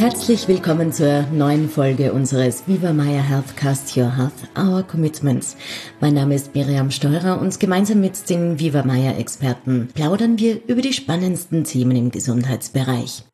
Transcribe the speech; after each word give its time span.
Herzlich 0.00 0.48
willkommen 0.48 0.94
zur 0.94 1.24
neuen 1.24 1.68
Folge 1.68 2.14
unseres 2.14 2.62
Viva 2.66 2.94
Maya 2.94 3.20
Healthcast 3.20 3.94
Your 3.98 4.16
Health, 4.16 4.32
Our 4.58 4.82
Commitments. 4.82 5.58
Mein 6.00 6.14
Name 6.14 6.36
ist 6.36 6.54
Miriam 6.54 6.90
Steurer 6.90 7.38
und 7.38 7.60
gemeinsam 7.60 8.00
mit 8.00 8.30
den 8.30 8.58
Viva 8.58 8.82
Maya 8.82 9.18
Experten 9.18 9.90
plaudern 9.92 10.38
wir 10.38 10.66
über 10.66 10.80
die 10.80 10.94
spannendsten 10.94 11.64
Themen 11.64 11.96
im 11.96 12.10
Gesundheitsbereich. 12.10 13.24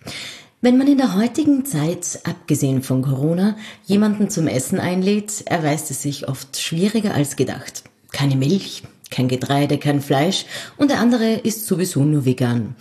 Wenn 0.60 0.76
man 0.76 0.88
in 0.88 0.98
der 0.98 1.14
heutigen 1.14 1.64
Zeit, 1.64 2.18
abgesehen 2.24 2.82
von 2.82 3.02
Corona, 3.02 3.56
jemanden 3.84 4.28
zum 4.28 4.48
Essen 4.48 4.80
einlädt, 4.80 5.44
erweist 5.46 5.92
es 5.92 6.02
sich 6.02 6.28
oft 6.28 6.60
schwieriger 6.60 7.14
als 7.14 7.36
gedacht. 7.36 7.84
Keine 8.10 8.34
Milch, 8.34 8.82
kein 9.12 9.28
Getreide, 9.28 9.78
kein 9.78 10.00
Fleisch 10.00 10.46
und 10.78 10.90
der 10.90 10.98
andere 10.98 11.34
ist 11.34 11.68
sowieso 11.68 12.02
nur 12.02 12.24
vegan. 12.24 12.74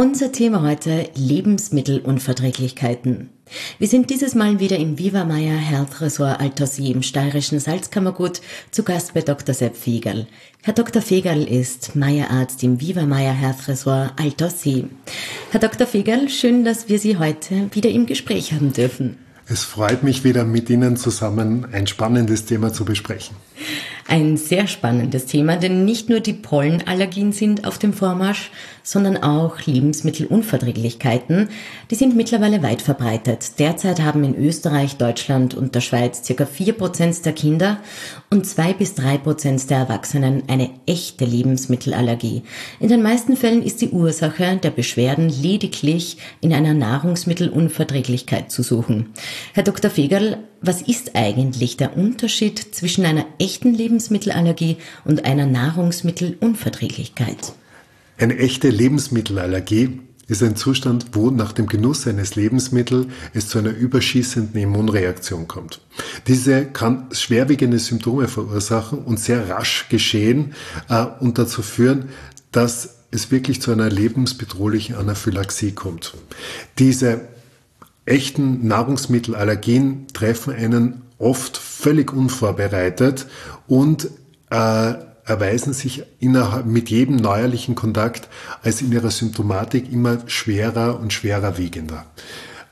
Unser 0.00 0.30
Thema 0.30 0.62
heute 0.62 1.10
Lebensmittelunverträglichkeiten. 1.16 3.30
Wir 3.80 3.88
sind 3.88 4.10
dieses 4.10 4.36
Mal 4.36 4.60
wieder 4.60 4.76
im 4.76 4.96
Viva 4.96 5.24
Maya 5.24 5.56
Health 5.56 6.00
Resort 6.00 6.38
Altossee 6.38 6.92
im 6.92 7.02
steirischen 7.02 7.58
Salzkammergut 7.58 8.40
zu 8.70 8.84
Gast 8.84 9.14
bei 9.14 9.22
Dr. 9.22 9.56
Sepp 9.56 9.74
Fegerl. 9.74 10.28
Herr 10.62 10.74
Dr. 10.74 11.02
Fegerl 11.02 11.42
ist 11.42 11.96
Maya-Arzt 11.96 12.62
im 12.62 12.80
Viva 12.80 13.06
Maya 13.06 13.32
Health 13.32 13.66
Resort 13.66 14.12
Altossee. 14.20 14.84
Herr 15.50 15.58
Dr. 15.58 15.84
Fegerl, 15.84 16.28
schön, 16.28 16.64
dass 16.64 16.88
wir 16.88 17.00
Sie 17.00 17.16
heute 17.16 17.68
wieder 17.72 17.90
im 17.90 18.06
Gespräch 18.06 18.52
haben 18.52 18.72
dürfen. 18.72 19.18
Es 19.48 19.64
freut 19.64 20.04
mich 20.04 20.22
wieder 20.22 20.44
mit 20.44 20.70
Ihnen 20.70 20.96
zusammen 20.96 21.66
ein 21.72 21.88
spannendes 21.88 22.44
Thema 22.44 22.72
zu 22.72 22.84
besprechen. 22.84 23.34
Ein 24.10 24.38
sehr 24.38 24.66
spannendes 24.66 25.26
Thema, 25.26 25.58
denn 25.58 25.84
nicht 25.84 26.08
nur 26.08 26.20
die 26.20 26.32
Pollenallergien 26.32 27.32
sind 27.32 27.66
auf 27.66 27.78
dem 27.78 27.92
Vormarsch, 27.92 28.50
sondern 28.82 29.18
auch 29.18 29.60
Lebensmittelunverträglichkeiten. 29.66 31.50
Die 31.90 31.94
sind 31.94 32.16
mittlerweile 32.16 32.62
weit 32.62 32.80
verbreitet. 32.80 33.58
Derzeit 33.58 34.00
haben 34.00 34.24
in 34.24 34.34
Österreich, 34.34 34.96
Deutschland 34.96 35.54
und 35.54 35.74
der 35.74 35.82
Schweiz 35.82 36.24
circa 36.24 36.46
vier 36.46 36.72
Prozent 36.72 37.22
der 37.26 37.34
Kinder 37.34 37.80
und 38.30 38.46
zwei 38.46 38.72
bis 38.72 38.94
drei 38.94 39.18
Prozent 39.18 39.68
der 39.68 39.76
Erwachsenen 39.76 40.44
eine 40.48 40.70
echte 40.86 41.26
Lebensmittelallergie. 41.26 42.44
In 42.80 42.88
den 42.88 43.02
meisten 43.02 43.36
Fällen 43.36 43.62
ist 43.62 43.82
die 43.82 43.90
Ursache 43.90 44.56
der 44.56 44.70
Beschwerden 44.70 45.28
lediglich 45.28 46.16
in 46.40 46.54
einer 46.54 46.72
Nahrungsmittelunverträglichkeit 46.72 48.50
zu 48.50 48.62
suchen. 48.62 49.10
Herr 49.52 49.64
Dr. 49.64 49.90
Fegerl, 49.90 50.38
was 50.60 50.82
ist 50.82 51.14
eigentlich 51.14 51.76
der 51.76 51.96
Unterschied 51.96 52.74
zwischen 52.74 53.04
einer 53.04 53.26
echten 53.38 53.74
Lebensmittelallergie 53.74 53.97
und 55.04 55.24
einer 55.24 55.46
Nahrungsmittelunverträglichkeit? 55.46 57.52
Eine 58.18 58.38
echte 58.38 58.68
Lebensmittelallergie 58.68 60.00
ist 60.28 60.42
ein 60.42 60.56
Zustand, 60.56 61.06
wo 61.12 61.30
nach 61.30 61.52
dem 61.52 61.66
Genuss 61.66 62.06
eines 62.06 62.36
Lebensmittels 62.36 63.06
es 63.32 63.48
zu 63.48 63.58
einer 63.58 63.70
überschießenden 63.70 64.60
Immunreaktion 64.60 65.48
kommt. 65.48 65.80
Diese 66.26 66.66
kann 66.66 67.08
schwerwiegende 67.12 67.78
Symptome 67.78 68.28
verursachen 68.28 68.98
und 68.98 69.18
sehr 69.18 69.48
rasch 69.48 69.88
geschehen 69.88 70.54
äh, 70.88 71.06
und 71.20 71.38
dazu 71.38 71.62
führen, 71.62 72.10
dass 72.52 72.96
es 73.10 73.30
wirklich 73.30 73.62
zu 73.62 73.72
einer 73.72 73.88
lebensbedrohlichen 73.88 74.96
Anaphylaxie 74.96 75.72
kommt. 75.72 76.14
Diese 76.78 77.22
echten 78.04 78.66
Nahrungsmittelallergien 78.66 80.08
treffen 80.12 80.52
einen 80.52 81.02
oft 81.18 81.56
völlig 81.78 82.12
unvorbereitet 82.12 83.26
und 83.68 84.10
äh, 84.50 84.94
erweisen 85.24 85.72
sich 85.72 86.02
innerhalb, 86.18 86.66
mit 86.66 86.90
jedem 86.90 87.16
neuerlichen 87.16 87.74
Kontakt 87.74 88.28
als 88.62 88.80
in 88.80 88.90
ihrer 88.90 89.10
Symptomatik 89.10 89.92
immer 89.92 90.18
schwerer 90.26 90.98
und 90.98 91.12
schwerer 91.12 91.56
wiegender. 91.56 92.06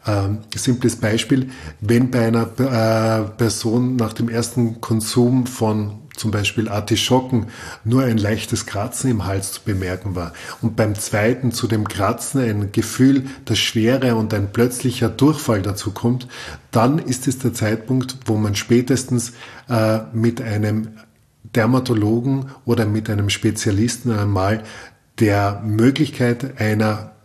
Ähm, 0.07 0.39
simples 0.55 0.97
Beispiel, 0.97 1.51
wenn 1.81 2.11
bei 2.11 2.27
einer 2.27 2.49
äh, 2.59 3.29
Person 3.37 3.97
nach 3.97 4.13
dem 4.13 4.29
ersten 4.29 4.81
Konsum 4.81 5.47
von 5.47 6.06
zum 6.17 6.31
Beispiel 6.31 6.69
Artischocken, 6.69 7.47
nur 7.85 8.05
ein 8.05 8.19
leichtes 8.19 8.67
Kratzen 8.67 9.11
im 9.11 9.25
Hals 9.25 9.53
zu 9.53 9.61
bemerken 9.63 10.15
war. 10.15 10.33
Und 10.63 10.77
beim 10.77 10.95
zweiten 10.95 11.53
zu 11.53 11.67
dem 11.67 11.87
Kratzen 11.87 12.41
ein 12.41 12.73
Gefühl 12.73 13.27
der 13.49 13.55
Schwere 13.55 14.17
und 14.17 14.35
ein 14.35 14.53
plötzlicher 14.53 15.09
Durchfall 15.09 15.63
dazu 15.63 15.93
kommt, 15.93 16.29
dann 16.71 16.99
ist 16.99 17.29
es 17.29 17.39
der 17.39 17.55
Zeitpunkt, 17.55 18.17
wo 18.27 18.37
man 18.37 18.55
spätestens 18.55 19.33
äh, 19.69 20.01
mit 20.13 20.41
einem 20.41 20.89
Dermatologen 21.55 22.51
oder 22.65 22.87
mit 22.87 23.09
einem 23.09 23.31
Spezialisten 23.31 24.13
einmal 24.13 24.63
der 25.19 25.63
Möglichkeit 25.65 26.61
einer 26.61 27.16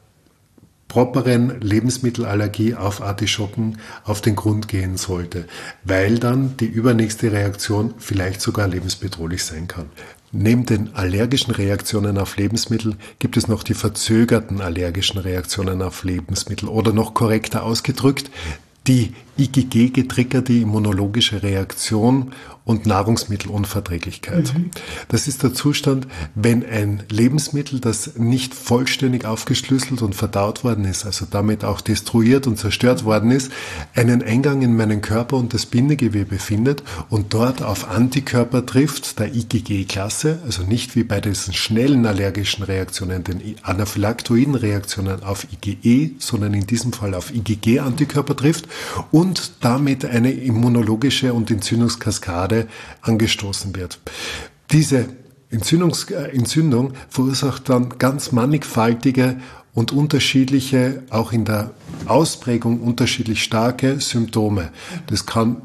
properen 0.91 1.61
Lebensmittelallergie 1.61 2.75
auf 2.75 3.01
Artischocken 3.01 3.77
auf 4.03 4.19
den 4.19 4.35
Grund 4.35 4.67
gehen 4.67 4.97
sollte, 4.97 5.45
weil 5.85 6.19
dann 6.19 6.57
die 6.57 6.65
übernächste 6.65 7.31
Reaktion 7.31 7.93
vielleicht 7.97 8.41
sogar 8.41 8.67
lebensbedrohlich 8.67 9.45
sein 9.45 9.69
kann. 9.69 9.85
Neben 10.33 10.65
den 10.65 10.93
allergischen 10.93 11.53
Reaktionen 11.53 12.17
auf 12.17 12.35
Lebensmittel 12.35 12.97
gibt 13.19 13.37
es 13.37 13.47
noch 13.47 13.63
die 13.63 13.73
verzögerten 13.73 14.59
allergischen 14.59 15.17
Reaktionen 15.17 15.81
auf 15.81 16.03
Lebensmittel 16.03 16.67
oder 16.67 16.91
noch 16.91 17.13
korrekter 17.13 17.63
ausgedrückt, 17.63 18.29
die 18.85 19.13
IgG 19.41 19.89
getriggerte 19.89 20.53
immunologische 20.53 21.41
Reaktion 21.41 22.31
und 22.63 22.85
Nahrungsmittelunverträglichkeit. 22.85 24.53
Mhm. 24.53 24.69
Das 25.07 25.27
ist 25.27 25.41
der 25.41 25.53
Zustand, 25.53 26.07
wenn 26.35 26.63
ein 26.63 27.03
Lebensmittel, 27.09 27.79
das 27.79 28.17
nicht 28.17 28.53
vollständig 28.53 29.25
aufgeschlüsselt 29.25 30.01
und 30.01 30.13
verdaut 30.13 30.63
worden 30.63 30.85
ist, 30.85 31.05
also 31.05 31.25
damit 31.29 31.63
auch 31.63 31.81
destruiert 31.81 32.45
und 32.45 32.59
zerstört 32.59 33.03
worden 33.03 33.31
ist, 33.31 33.51
einen 33.95 34.21
Eingang 34.21 34.61
in 34.61 34.75
meinen 34.75 35.01
Körper 35.01 35.37
und 35.37 35.53
das 35.55 35.65
Bindegewebe 35.65 36.37
findet 36.37 36.83
und 37.09 37.33
dort 37.33 37.63
auf 37.63 37.89
Antikörper 37.89 38.65
trifft, 38.65 39.19
der 39.19 39.33
IgG-Klasse, 39.33 40.39
also 40.45 40.61
nicht 40.63 40.95
wie 40.95 41.03
bei 41.03 41.19
diesen 41.19 41.53
schnellen 41.53 42.05
allergischen 42.05 42.63
Reaktionen, 42.63 43.23
den 43.23 43.41
anaphylaktoiden 43.63 44.55
Reaktionen 44.55 45.23
auf 45.23 45.47
IgE, 45.51 46.11
sondern 46.19 46.53
in 46.53 46.67
diesem 46.67 46.93
Fall 46.93 47.15
auf 47.15 47.33
IgG-Antikörper 47.33 48.35
trifft 48.35 48.67
und 49.09 49.30
damit 49.61 50.05
eine 50.05 50.31
immunologische 50.31 51.33
und 51.33 51.51
Entzündungskaskade 51.51 52.67
angestoßen 53.01 53.75
wird. 53.75 53.99
Diese 54.71 55.09
Entzündungs 55.49 56.09
äh, 56.11 56.35
Entzündung 56.35 56.93
verursacht 57.09 57.69
dann 57.69 57.97
ganz 57.97 58.31
mannigfaltige 58.31 59.37
und 59.73 59.91
unterschiedliche, 59.91 61.03
auch 61.09 61.31
in 61.31 61.45
der 61.45 61.71
Ausprägung 62.05 62.81
unterschiedlich 62.81 63.43
starke 63.43 63.99
Symptome. 63.99 64.71
Das 65.07 65.25
kann 65.25 65.61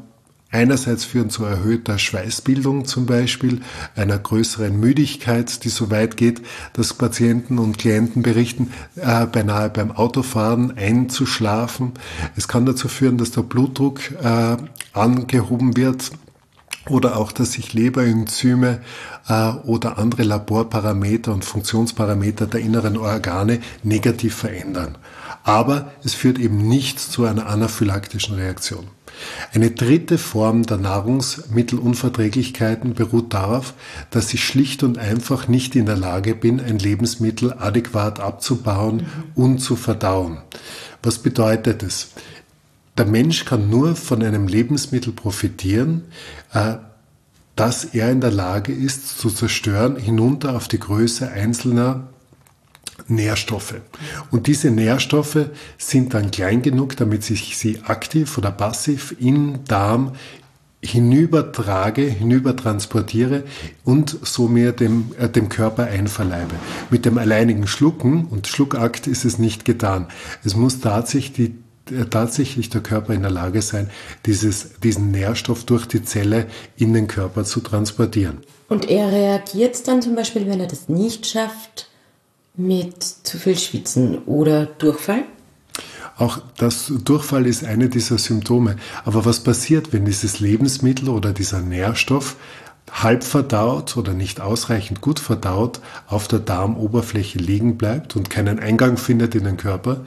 einerseits 0.51 1.03
führen 1.05 1.29
zu 1.29 1.43
erhöhter 1.43 1.99
Schweißbildung 1.99 2.85
zum 2.85 3.05
Beispiel, 3.05 3.61
einer 3.95 4.17
größeren 4.17 4.79
Müdigkeit, 4.79 5.63
die 5.63 5.69
so 5.69 5.91
weit 5.91 6.17
geht, 6.17 6.41
dass 6.73 6.93
Patienten 6.93 7.59
und 7.59 7.77
Klienten 7.77 8.23
berichten, 8.23 8.71
äh, 8.95 9.25
beinahe 9.25 9.69
beim 9.69 9.91
Autofahren 9.91 10.77
einzuschlafen. 10.77 11.93
Es 12.35 12.47
kann 12.47 12.65
dazu 12.65 12.87
führen, 12.87 13.17
dass 13.17 13.31
der 13.31 13.43
Blutdruck 13.43 13.99
äh, 14.11 14.57
angehoben 14.93 15.75
wird, 15.75 16.11
oder 16.89 17.17
auch, 17.17 17.31
dass 17.31 17.53
sich 17.53 17.73
Leberenzyme 17.73 18.79
äh, 19.27 19.49
oder 19.65 19.97
andere 19.97 20.23
Laborparameter 20.23 21.33
und 21.33 21.45
Funktionsparameter 21.45 22.47
der 22.47 22.61
inneren 22.61 22.97
Organe 22.97 23.59
negativ 23.83 24.35
verändern. 24.35 24.97
Aber 25.43 25.91
es 26.03 26.13
führt 26.13 26.39
eben 26.39 26.57
nicht 26.57 26.99
zu 26.99 27.25
einer 27.25 27.47
anaphylaktischen 27.47 28.35
Reaktion. 28.35 28.87
Eine 29.53 29.71
dritte 29.71 30.17
Form 30.17 30.63
der 30.63 30.77
Nahrungsmittelunverträglichkeiten 30.77 32.93
beruht 32.93 33.33
darauf, 33.33 33.73
dass 34.09 34.33
ich 34.33 34.43
schlicht 34.43 34.83
und 34.83 34.97
einfach 34.97 35.47
nicht 35.47 35.75
in 35.75 35.85
der 35.85 35.97
Lage 35.97 36.35
bin, 36.35 36.59
ein 36.59 36.79
Lebensmittel 36.79 37.53
adäquat 37.53 38.19
abzubauen 38.19 39.05
und 39.35 39.59
zu 39.59 39.75
verdauen. 39.75 40.39
Was 41.03 41.19
bedeutet 41.19 41.83
es? 41.83 42.09
Der 42.97 43.05
Mensch 43.05 43.45
kann 43.45 43.69
nur 43.69 43.95
von 43.95 44.23
einem 44.23 44.47
Lebensmittel 44.47 45.13
profitieren, 45.13 46.05
äh, 46.53 46.75
dass 47.55 47.85
er 47.85 48.11
in 48.11 48.21
der 48.21 48.31
Lage 48.31 48.71
ist 48.71 49.19
zu 49.19 49.29
zerstören, 49.29 49.97
hinunter 49.97 50.55
auf 50.55 50.67
die 50.67 50.79
Größe 50.79 51.29
einzelner 51.29 52.07
Nährstoffe. 53.07 53.75
Und 54.31 54.47
diese 54.47 54.71
Nährstoffe 54.71 55.49
sind 55.77 56.13
dann 56.13 56.31
klein 56.31 56.61
genug, 56.61 56.97
damit 56.97 57.29
ich 57.29 57.57
sie 57.57 57.81
aktiv 57.85 58.37
oder 58.37 58.51
passiv 58.51 59.15
im 59.19 59.63
Darm 59.65 60.13
hinübertrage, 60.81 62.03
hinübertransportiere 62.03 63.43
und 63.83 64.17
so 64.21 64.47
mir 64.47 64.71
dem, 64.71 65.11
äh, 65.19 65.27
dem 65.27 65.49
Körper 65.49 65.85
einverleibe. 65.85 66.55
Mit 66.89 67.05
dem 67.05 67.17
alleinigen 67.17 67.67
Schlucken 67.67 68.25
und 68.25 68.47
Schluckakt 68.47 69.07
ist 69.07 69.25
es 69.25 69.39
nicht 69.39 69.65
getan. 69.65 70.07
Es 70.43 70.55
muss 70.55 70.79
tatsächlich, 70.79 71.53
die, 71.89 71.93
äh, 71.95 72.05
tatsächlich 72.05 72.69
der 72.69 72.81
Körper 72.81 73.13
in 73.13 73.23
der 73.23 73.31
Lage 73.31 73.61
sein, 73.61 73.89
dieses, 74.25 74.79
diesen 74.83 75.09
Nährstoff 75.11 75.65
durch 75.65 75.87
die 75.87 76.03
Zelle 76.03 76.45
in 76.77 76.93
den 76.93 77.07
Körper 77.07 77.43
zu 77.43 77.59
transportieren. 77.61 78.39
Und 78.69 78.89
er 78.89 79.11
reagiert 79.11 79.87
dann 79.87 80.01
zum 80.01 80.15
Beispiel, 80.15 80.45
wenn 80.45 80.59
er 80.59 80.67
das 80.67 80.89
nicht 80.89 81.25
schafft, 81.25 81.86
mit 82.57 83.03
zu 83.03 83.37
viel 83.37 83.57
Schwitzen 83.57 84.17
oder 84.25 84.65
Durchfall? 84.65 85.23
Auch 86.17 86.39
das 86.57 86.91
Durchfall 87.05 87.45
ist 87.45 87.63
eine 87.63 87.89
dieser 87.89 88.17
Symptome. 88.17 88.75
Aber 89.05 89.23
was 89.25 89.41
passiert, 89.41 89.93
wenn 89.93 90.05
dieses 90.05 90.39
Lebensmittel 90.39 91.09
oder 91.09 91.31
dieser 91.31 91.61
Nährstoff 91.61 92.35
halb 92.91 93.23
verdaut 93.23 93.97
oder 93.97 94.13
nicht 94.13 94.39
ausreichend 94.41 95.01
gut 95.01 95.19
verdaut 95.19 95.81
auf 96.07 96.27
der 96.27 96.39
Darmoberfläche 96.39 97.37
liegen 97.37 97.77
bleibt 97.77 98.15
und 98.15 98.29
keinen 98.29 98.59
Eingang 98.59 98.97
findet 98.97 99.35
in 99.35 99.43
den 99.43 99.57
Körper. 99.57 100.01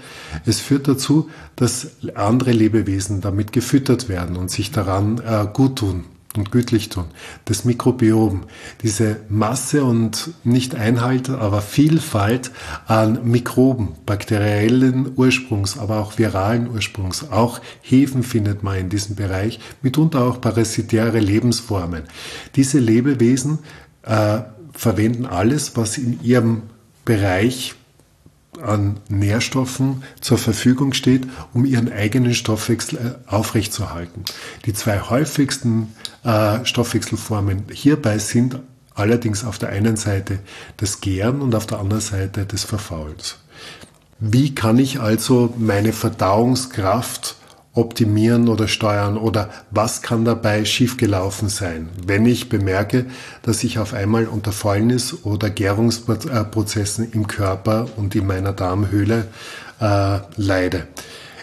Es 0.47 0.61
führt 0.61 0.89
dazu, 0.89 1.31
dass 1.57 1.89
andere 2.15 2.53
Lebewesen 2.53 3.21
damit 3.21 3.53
gefüttert 3.53 4.09
werden 4.09 4.37
und 4.37 4.51
sich 4.51 4.73
daran 4.73 5.19
äh, 5.19 5.47
gut 5.53 5.77
tun 5.77 6.05
und 6.37 6.53
gütlich 6.53 6.91
tun. 6.91 7.07
Das 7.45 7.65
Mikrobiom, 7.65 8.45
diese 8.83 9.17
Masse 9.29 9.85
und 9.85 10.31
nicht 10.45 10.77
Einhalt, 10.77 11.29
aber 11.29 11.61
Vielfalt 11.61 12.53
an 12.87 13.29
Mikroben, 13.29 13.97
bakteriellen 14.07 15.13
Ursprungs, 15.17 15.77
aber 15.77 15.99
auch 15.99 16.19
viralen 16.19 16.71
Ursprungs. 16.71 17.31
Auch 17.31 17.61
Hefen 17.83 18.23
findet 18.23 18.63
man 18.63 18.79
in 18.79 18.89
diesem 18.89 19.17
Bereich, 19.17 19.59
mitunter 19.83 20.23
auch 20.23 20.41
parasitäre 20.41 21.19
Lebensformen. 21.19 22.05
Diese 22.55 22.79
Lebewesen 22.79 23.59
äh, 24.03 24.41
verwenden 24.73 25.27
alles, 25.27 25.77
was 25.77 25.99
in 25.99 26.23
ihrem 26.23 26.63
Bereich 27.05 27.75
an 28.63 29.01
Nährstoffen 29.09 30.03
zur 30.21 30.39
Verfügung 30.39 30.93
steht, 30.93 31.27
um 31.53 31.65
ihren 31.65 31.93
eigenen 31.93 32.35
Stoffwechsel 32.35 32.99
äh, 32.99 33.31
aufrechtzuerhalten. 33.31 34.25
Die 34.67 34.75
zwei 34.75 35.01
häufigsten 35.01 35.95
äh, 36.25 36.65
Stoffwechselformen 36.65 37.65
hierbei 37.73 38.19
sind 38.19 38.61
allerdings 38.95 39.45
auf 39.45 39.59
der 39.59 39.71
einen 39.71 39.97
Seite 39.97 40.41
das 40.77 41.01
Gären 41.01 41.41
und 41.41 41.55
auf 41.55 41.67
der 41.67 41.79
anderen 41.79 42.03
Seite 42.03 42.47
das 42.47 42.65
Verfaulens. 42.65 43.37
Wie 44.19 44.55
kann 44.55 44.79
ich 44.79 45.01
also 45.01 45.55
meine 45.57 45.93
Verdauungskraft 45.93 47.37
optimieren 47.73 48.49
oder 48.49 48.67
steuern 48.67 49.17
oder 49.17 49.49
was 49.71 50.03
kann 50.03 50.25
dabei 50.25 50.65
schiefgelaufen 50.65 51.49
sein, 51.49 51.89
wenn 52.05 52.27
ich 52.27 52.49
bemerke, 52.49 53.07
dass 53.43 53.63
ich 53.63 53.79
auf 53.79 53.95
einmal 53.95 54.27
unter 54.27 54.51
Fäulnis 54.51 55.25
oder 55.25 55.51
Gärungsprozessen 55.51 57.13
im 57.13 57.29
Körper 57.29 57.87
und 57.97 58.15
in 58.17 58.27
meiner 58.27 58.53
Darmhöhle 58.53 59.29
äh, 59.81 60.19
leide. 60.37 60.89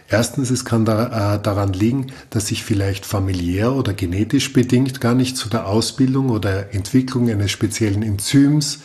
Erstens, 0.09 0.51
es 0.51 0.63
kann 0.63 0.85
da, 0.85 1.35
äh, 1.35 1.41
daran 1.41 1.73
liegen, 1.73 2.07
dass 2.29 2.51
ich 2.51 2.63
vielleicht 2.63 3.05
familiär 3.05 3.73
oder 3.73 3.93
genetisch 3.93 4.53
bedingt 4.53 5.01
gar 5.01 5.13
nicht 5.13 5.35
zu 5.35 5.49
der 5.49 5.67
Ausbildung 5.67 6.29
oder 6.29 6.73
Entwicklung 6.73 7.29
eines 7.29 7.51
speziellen 7.51 8.03
Enzyms 8.03 8.79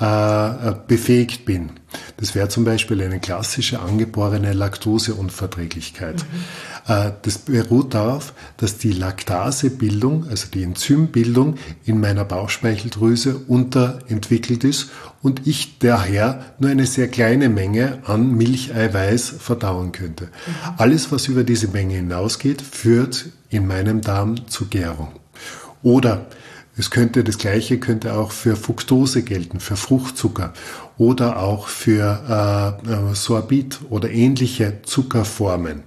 äh, 0.00 0.74
befähigt 0.86 1.44
bin. 1.44 1.70
Das 2.18 2.34
wäre 2.34 2.48
zum 2.48 2.64
Beispiel 2.64 3.02
eine 3.02 3.18
klassische 3.18 3.80
angeborene 3.80 4.52
Laktoseunverträglichkeit. 4.52 6.24
Mhm. 6.86 6.92
Äh, 6.92 7.12
das 7.22 7.38
beruht 7.38 7.94
darauf, 7.94 8.32
dass 8.58 8.78
die 8.78 8.92
Laktasebildung, 8.92 10.28
also 10.28 10.48
die 10.52 10.62
Enzymbildung 10.62 11.56
in 11.84 12.00
meiner 12.00 12.24
Bauchspeicheldrüse 12.24 13.36
unterentwickelt 13.48 14.64
ist 14.64 14.90
und 15.22 15.46
ich 15.46 15.78
daher 15.78 16.44
nur 16.58 16.70
eine 16.70 16.86
sehr 16.86 17.08
kleine 17.08 17.48
Menge 17.48 17.98
an 18.04 18.36
Milcheiweiß 18.36 19.34
verdauen 19.38 19.92
könnte. 19.92 20.24
Mhm. 20.24 20.30
Alles, 20.76 21.10
was 21.10 21.26
über 21.26 21.42
diese 21.42 21.68
Menge 21.68 21.94
hinausgeht, 21.94 22.62
führt 22.62 23.30
in 23.50 23.66
meinem 23.66 24.00
Darm 24.00 24.48
zu 24.48 24.66
Gärung. 24.66 25.08
Oder 25.82 26.26
es 26.78 26.90
könnte 26.90 27.24
das 27.24 27.38
Gleiche 27.38 27.78
könnte 27.78 28.14
auch 28.14 28.30
für 28.30 28.56
Fructose 28.56 29.22
gelten, 29.22 29.60
für 29.60 29.76
Fruchtzucker 29.76 30.52
oder 30.96 31.42
auch 31.42 31.66
für 31.66 32.78
äh, 32.86 32.90
äh, 32.90 33.14
Sorbit 33.14 33.80
oder 33.90 34.10
ähnliche 34.10 34.80
Zuckerformen. 34.82 35.82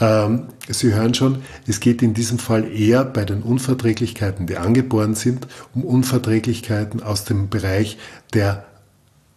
Ähm, 0.00 0.44
Sie 0.66 0.94
hören 0.94 1.12
schon, 1.12 1.42
es 1.66 1.78
geht 1.78 2.02
in 2.02 2.14
diesem 2.14 2.38
Fall 2.38 2.64
eher 2.64 3.04
bei 3.04 3.26
den 3.26 3.42
Unverträglichkeiten, 3.42 4.46
die 4.46 4.56
angeboren 4.56 5.14
sind, 5.14 5.46
um 5.74 5.84
Unverträglichkeiten 5.84 7.02
aus 7.02 7.24
dem 7.24 7.50
Bereich 7.50 7.98
der 8.32 8.64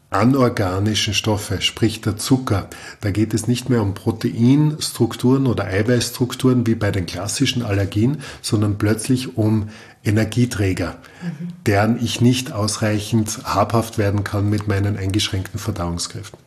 anorganischen 0.09 1.13
Stoffe, 1.13 1.61
sprich 1.61 1.99
der 1.99 2.15
Zucker. 2.15 2.69
Da 3.01 3.11
geht 3.11 3.33
es 3.33 3.47
nicht 3.47 3.69
mehr 3.69 3.81
um 3.81 3.93
Proteinstrukturen 3.93 5.47
oder 5.47 5.65
Eiweißstrukturen 5.65 6.65
wie 6.65 6.75
bei 6.75 6.91
den 6.91 7.05
klassischen 7.05 7.61
Allergien, 7.61 8.21
sondern 8.41 8.77
plötzlich 8.77 9.37
um 9.37 9.67
Energieträger, 10.07 10.95
mhm. 11.21 11.47
deren 11.65 12.03
ich 12.03 12.21
nicht 12.21 12.51
ausreichend 12.51 13.39
habhaft 13.43 13.97
werden 13.97 14.23
kann 14.23 14.49
mit 14.49 14.67
meinen 14.67 14.97
eingeschränkten 14.97 15.59
Verdauungskräften. 15.59 16.39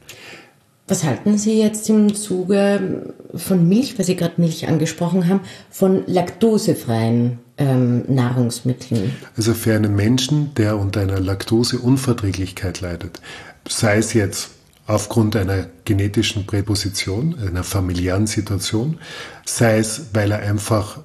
Was 0.91 1.05
halten 1.05 1.39
Sie 1.39 1.61
jetzt 1.61 1.89
im 1.89 2.17
Zuge 2.17 3.15
von 3.37 3.69
Milch, 3.69 3.97
weil 3.97 4.05
Sie 4.05 4.17
gerade 4.17 4.41
Milch 4.41 4.67
angesprochen 4.67 5.29
haben, 5.29 5.41
von 5.71 6.03
laktosefreien 6.09 7.39
ähm, 7.59 8.03
Nahrungsmitteln? 8.09 9.15
Also 9.37 9.55
für 9.55 9.77
einen 9.77 9.95
Menschen, 9.95 10.53
der 10.57 10.77
unter 10.77 11.03
einer 11.03 11.21
Laktoseunverträglichkeit 11.21 12.81
leidet, 12.81 13.21
sei 13.69 13.99
es 13.99 14.15
jetzt 14.15 14.51
aufgrund 14.89 15.37
einer 15.37 15.67
genetischen 15.85 16.45
Präposition, 16.45 17.37
einer 17.39 17.63
familiären 17.63 18.27
Situation, 18.27 18.99
sei 19.47 19.79
es, 19.79 20.07
weil 20.13 20.33
er 20.33 20.41
einfach 20.41 20.99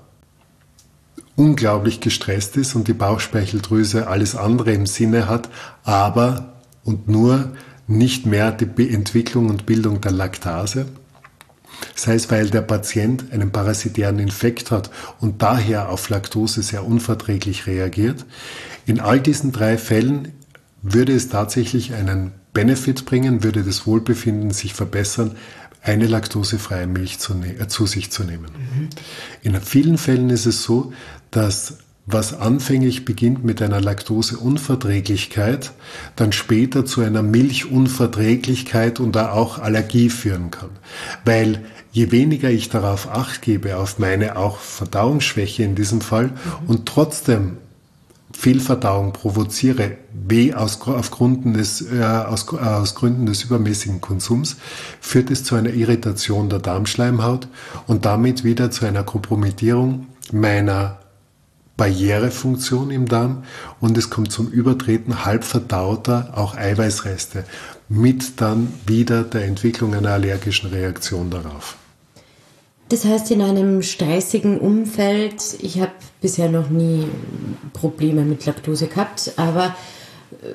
unglaublich 1.36 2.00
gestresst 2.00 2.56
ist 2.58 2.76
und 2.76 2.88
die 2.88 2.94
Bauchspeicheldrüse 2.94 4.08
alles 4.08 4.36
andere 4.36 4.74
im 4.74 4.86
Sinne 4.86 5.28
hat, 5.28 5.50
aber 5.84 6.54
und 6.84 7.08
nur 7.08 7.52
nicht 7.88 8.26
mehr 8.26 8.52
die 8.52 8.94
Entwicklung 8.94 9.50
und 9.50 9.66
Bildung 9.66 10.02
der 10.02 10.12
Laktase, 10.12 10.88
sei 11.96 12.16
es 12.16 12.32
weil 12.32 12.50
der 12.50 12.62
Patient 12.62 13.26
einen 13.32 13.52
parasitären 13.52 14.20
Infekt 14.20 14.72
hat 14.72 14.90
und 15.20 15.42
daher 15.42 15.90
auf 15.90 16.10
Laktose 16.10 16.64
sehr 16.64 16.86
unverträglich 16.86 17.68
reagiert. 17.68 18.26
In 18.86 19.00
all 19.00 19.20
diesen 19.20 19.52
drei 19.52 19.78
Fällen 19.78 20.32
würde 20.82 21.14
es 21.14 21.30
tatsächlich 21.30 21.94
einen 21.94 22.32
Benefit 22.54 23.06
bringen, 23.06 23.44
würde 23.44 23.64
das 23.64 23.86
Wohlbefinden 23.86 24.52
sich 24.52 24.74
verbessern, 24.74 25.36
eine 25.86 26.08
laktosefreie 26.08 26.88
Milch 26.88 27.20
zu, 27.20 27.34
äh, 27.42 27.68
zu 27.68 27.86
sich 27.86 28.12
zu 28.12 28.24
nehmen. 28.24 28.48
Mhm. 28.52 28.90
In 29.44 29.62
vielen 29.62 29.98
Fällen 29.98 30.30
ist 30.30 30.46
es 30.46 30.64
so, 30.64 30.94
dass 31.32 31.78
was 32.08 32.40
anfänglich 32.40 33.04
beginnt 33.04 33.44
mit 33.44 33.62
einer 33.62 33.82
Laktoseunverträglichkeit, 33.82 35.72
dann 36.16 36.32
später 36.32 36.86
zu 36.86 37.02
einer 37.02 37.24
Milchunverträglichkeit 37.24 39.00
und 39.00 39.16
da 39.16 39.32
auch 39.32 39.58
Allergie 39.58 40.10
führen 40.10 40.52
kann. 40.52 40.70
Weil 41.24 41.66
je 41.92 42.12
weniger 42.12 42.52
ich 42.52 42.70
darauf 42.70 43.10
acht 43.10 43.42
gebe, 43.42 43.78
auf 43.78 43.98
meine 43.98 44.38
auch 44.38 44.60
Verdauungsschwäche 44.60 45.64
in 45.64 45.74
diesem 45.74 46.02
Fall, 46.02 46.28
mhm. 46.28 46.34
und 46.68 46.86
trotzdem 46.86 47.58
Fehlverdauung 48.38 49.14
provoziere, 49.14 49.98
weh 50.14 50.54
aus, 50.54 50.82
aus, 50.82 51.10
Gründen 51.10 51.54
des, 51.54 51.82
äh, 51.82 52.04
aus, 52.04 52.48
aus 52.50 52.94
Gründen 52.94 53.26
des 53.26 53.44
übermäßigen 53.44 54.02
Konsums, 54.02 54.58
führt 55.00 55.32
es 55.32 55.44
zu 55.44 55.56
einer 55.56 55.74
Irritation 55.74 56.50
der 56.50 56.60
Darmschleimhaut 56.60 57.48
und 57.88 58.06
damit 58.06 58.44
wieder 58.44 58.72
zu 58.72 58.86
einer 58.86 59.04
Kompromittierung 59.04 60.08
meiner 60.32 61.00
Barrierefunktion 61.78 62.92
im 62.92 63.08
Darm 63.08 63.44
und 63.80 63.98
es 63.98 64.10
kommt 64.10 64.32
zum 64.32 64.50
Übertreten 64.50 65.26
halb 65.26 65.44
verdauter, 65.44 66.34
auch 66.36 66.56
Eiweißreste, 66.56 67.46
mit 67.88 68.42
dann 68.42 68.72
wieder 68.86 69.24
der 69.24 69.46
Entwicklung 69.46 69.96
einer 69.96 70.12
allergischen 70.12 70.70
Reaktion 70.70 71.30
darauf. 71.30 71.78
Das 72.90 73.04
heißt, 73.04 73.32
in 73.32 73.42
einem 73.42 73.82
stressigen 73.82 74.60
Umfeld, 74.60 75.42
ich 75.62 75.80
habe 75.80 75.94
bisher 76.22 76.50
noch 76.50 76.70
nie 76.70 77.08
Probleme 77.74 78.22
mit 78.24 78.46
Laktose 78.46 78.86
gehabt, 78.88 79.32
aber 79.38 79.76
äh, 80.44 80.50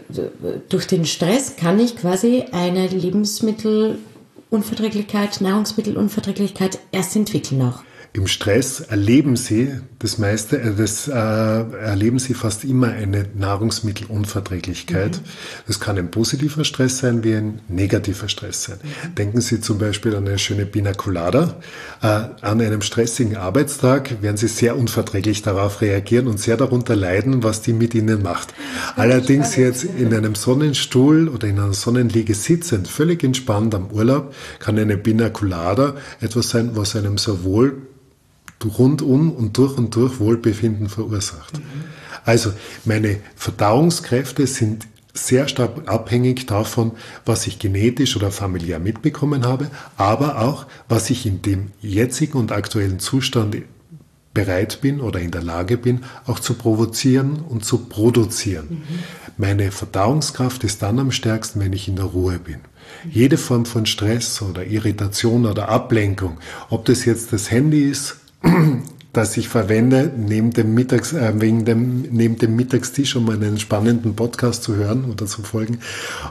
durch 0.68 0.86
den 0.86 1.06
Stress 1.06 1.56
kann 1.56 1.80
ich 1.80 1.96
quasi 1.96 2.44
eine 2.52 2.86
Lebensmittelunverträglichkeit, 2.86 5.40
Nahrungsmittelunverträglichkeit 5.40 6.78
erst 6.92 7.16
entwickeln 7.16 7.62
auch. 7.62 7.82
Im 8.12 8.26
Stress 8.26 8.80
erleben 8.80 9.36
sie 9.36 9.70
das 10.00 10.18
meiste, 10.18 10.60
äh, 10.60 10.74
das 10.74 11.06
äh, 11.06 11.12
erleben 11.12 12.18
sie 12.18 12.34
fast 12.34 12.64
immer 12.64 12.88
eine 12.88 13.26
Nahrungsmittelunverträglichkeit. 13.36 15.18
Mhm. 15.18 15.28
Das 15.68 15.78
kann 15.78 15.96
ein 15.96 16.10
positiver 16.10 16.64
Stress 16.64 16.98
sein 16.98 17.22
wie 17.22 17.34
ein 17.34 17.60
negativer 17.68 18.28
Stress 18.28 18.64
sein. 18.64 18.78
Mhm. 18.82 19.14
Denken 19.14 19.40
Sie 19.40 19.60
zum 19.60 19.78
Beispiel 19.78 20.16
an 20.16 20.26
eine 20.26 20.38
schöne 20.38 20.66
Pina 20.66 20.92
Colada. 20.92 21.60
Äh, 22.02 22.06
an 22.06 22.60
einem 22.60 22.82
stressigen 22.82 23.36
Arbeitstag 23.36 24.22
werden 24.22 24.36
Sie 24.36 24.48
sehr 24.48 24.76
unverträglich 24.76 25.42
darauf 25.42 25.80
reagieren 25.80 26.26
und 26.26 26.40
sehr 26.40 26.56
darunter 26.56 26.96
leiden, 26.96 27.44
was 27.44 27.62
die 27.62 27.72
mit 27.72 27.94
Ihnen 27.94 28.22
macht. 28.22 28.54
Allerdings 28.96 29.54
jetzt 29.54 29.84
in 29.84 30.12
einem 30.12 30.34
Sonnenstuhl 30.34 31.28
oder 31.28 31.46
in 31.46 31.60
einer 31.60 31.74
Sonnenliege 31.74 32.34
sitzend, 32.34 32.88
völlig 32.88 33.22
entspannt 33.22 33.72
am 33.74 33.90
Urlaub, 33.92 34.34
kann 34.58 34.78
eine 34.78 34.96
Pina 34.96 35.28
Colada 35.28 35.94
etwas 36.20 36.50
sein, 36.50 36.70
was 36.74 36.96
einem 36.96 37.16
sowohl 37.16 37.82
rundum 38.64 39.30
und 39.30 39.56
durch 39.56 39.76
und 39.76 39.94
durch 39.96 40.20
Wohlbefinden 40.20 40.88
verursacht. 40.88 41.58
Mhm. 41.58 41.64
Also 42.24 42.52
meine 42.84 43.18
Verdauungskräfte 43.36 44.46
sind 44.46 44.86
sehr 45.12 45.48
stark 45.48 45.88
abhängig 45.88 46.46
davon, 46.46 46.92
was 47.24 47.46
ich 47.46 47.58
genetisch 47.58 48.16
oder 48.16 48.30
familiär 48.30 48.78
mitbekommen 48.78 49.44
habe, 49.44 49.70
aber 49.96 50.40
auch, 50.40 50.66
was 50.88 51.10
ich 51.10 51.26
in 51.26 51.42
dem 51.42 51.72
jetzigen 51.80 52.38
und 52.38 52.52
aktuellen 52.52 53.00
Zustand 53.00 53.56
bereit 54.32 54.80
bin 54.80 55.00
oder 55.00 55.18
in 55.18 55.32
der 55.32 55.42
Lage 55.42 55.76
bin, 55.76 56.04
auch 56.26 56.38
zu 56.38 56.54
provozieren 56.54 57.40
und 57.40 57.64
zu 57.64 57.78
produzieren. 57.78 58.66
Mhm. 58.70 58.98
Meine 59.36 59.72
Verdauungskraft 59.72 60.62
ist 60.62 60.82
dann 60.82 61.00
am 61.00 61.10
stärksten, 61.10 61.60
wenn 61.60 61.72
ich 61.72 61.88
in 61.88 61.96
der 61.96 62.04
Ruhe 62.04 62.38
bin. 62.38 62.60
Jede 63.10 63.38
Form 63.38 63.66
von 63.66 63.86
Stress 63.86 64.40
oder 64.42 64.66
Irritation 64.66 65.46
oder 65.46 65.68
Ablenkung, 65.68 66.38
ob 66.68 66.84
das 66.84 67.04
jetzt 67.04 67.32
das 67.32 67.50
Handy 67.50 67.82
ist, 67.82 68.19
das 69.12 69.36
ich 69.36 69.48
verwende, 69.48 70.12
neben 70.16 70.50
dem, 70.52 70.74
Mittags, 70.74 71.12
äh, 71.12 71.32
wegen 71.36 71.64
dem, 71.64 72.02
neben 72.10 72.36
dem 72.36 72.54
Mittagstisch, 72.54 73.16
um 73.16 73.28
einen 73.28 73.58
spannenden 73.58 74.14
Podcast 74.14 74.62
zu 74.62 74.76
hören 74.76 75.04
oder 75.04 75.26
zu 75.26 75.42
folgen, 75.42 75.80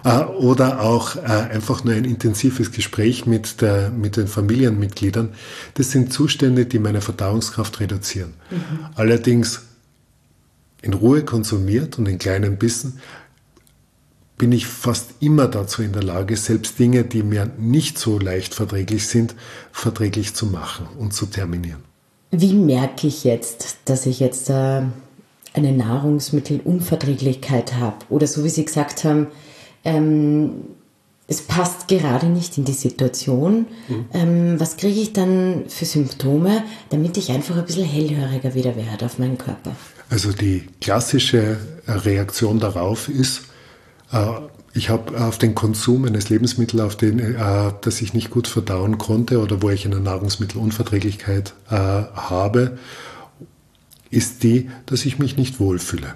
äh, 0.05 0.23
oder 0.23 0.81
auch 0.81 1.17
äh, 1.17 1.19
einfach 1.19 1.83
nur 1.83 1.93
ein 1.93 2.05
intensives 2.05 2.71
Gespräch 2.71 3.25
mit, 3.25 3.61
der, 3.61 3.89
mit 3.89 4.15
den 4.15 4.27
Familienmitgliedern. 4.27 5.29
Das 5.73 5.91
sind 5.91 6.13
Zustände, 6.13 6.65
die 6.65 6.79
meine 6.79 7.01
Verdauungskraft 7.01 7.79
reduzieren. 7.81 8.33
Mhm. 8.49 8.85
Allerdings 8.95 9.63
in 10.81 10.93
Ruhe 10.93 11.25
konsumiert 11.25 11.97
und 11.97 12.07
in 12.07 12.17
kleinen 12.17 12.57
Bissen 12.57 12.99
bin 14.37 14.53
ich 14.53 14.67
fast 14.67 15.15
immer 15.19 15.49
dazu 15.49 15.81
in 15.81 15.91
der 15.91 16.03
Lage, 16.03 16.37
selbst 16.37 16.79
Dinge, 16.79 17.03
die 17.03 17.23
mir 17.23 17.51
nicht 17.57 17.99
so 17.99 18.17
leicht 18.17 18.55
verträglich 18.55 19.05
sind, 19.07 19.35
verträglich 19.73 20.33
zu 20.33 20.45
machen 20.45 20.87
und 20.97 21.13
zu 21.13 21.25
terminieren. 21.25 21.88
Wie 22.31 22.53
merke 22.53 23.07
ich 23.07 23.23
jetzt, 23.23 23.77
dass 23.85 24.05
ich 24.05 24.19
jetzt 24.19 24.51
eine 24.51 24.91
Nahrungsmittelunverträglichkeit 25.53 27.75
habe? 27.75 27.97
Oder 28.09 28.27
so 28.27 28.43
wie 28.43 28.49
Sie 28.49 28.65
gesagt 28.65 29.03
haben, 29.03 29.27
ähm, 29.83 30.51
es 31.29 31.43
passt 31.43 31.87
gerade 31.87 32.25
nicht 32.25 32.57
in 32.57 32.65
die 32.65 32.73
Situation. 32.73 33.67
Mhm. 33.87 34.05
Ähm, 34.13 34.59
was 34.59 34.77
kriege 34.77 34.99
ich 34.99 35.13
dann 35.13 35.65
für 35.67 35.85
Symptome, 35.85 36.63
damit 36.89 37.17
ich 37.17 37.31
einfach 37.31 37.55
ein 37.55 37.65
bisschen 37.65 37.85
hellhöriger 37.85 38.55
wieder 38.55 38.75
werde 38.75 39.05
auf 39.05 39.19
meinen 39.19 39.37
Körper? 39.37 39.75
Also 40.09 40.31
die 40.31 40.67
klassische 40.81 41.57
Reaktion 41.87 42.59
darauf 42.59 43.09
ist, 43.09 43.43
äh, 44.11 44.25
ich 44.73 44.89
habe 44.89 45.19
auf 45.19 45.37
den 45.37 45.55
Konsum 45.55 46.05
eines 46.05 46.29
Lebensmittels, 46.29 46.81
auf 46.81 46.95
den, 46.95 47.19
äh, 47.19 47.35
das 47.81 48.01
ich 48.01 48.13
nicht 48.13 48.29
gut 48.29 48.47
verdauen 48.47 48.97
konnte 48.97 49.39
oder 49.39 49.61
wo 49.61 49.69
ich 49.69 49.85
eine 49.85 49.99
Nahrungsmittelunverträglichkeit 49.99 51.53
äh, 51.69 51.75
habe, 51.75 52.77
ist 54.11 54.43
die, 54.43 54.69
dass 54.85 55.05
ich 55.05 55.19
mich 55.19 55.37
nicht 55.37 55.59
wohlfühle. 55.59 56.15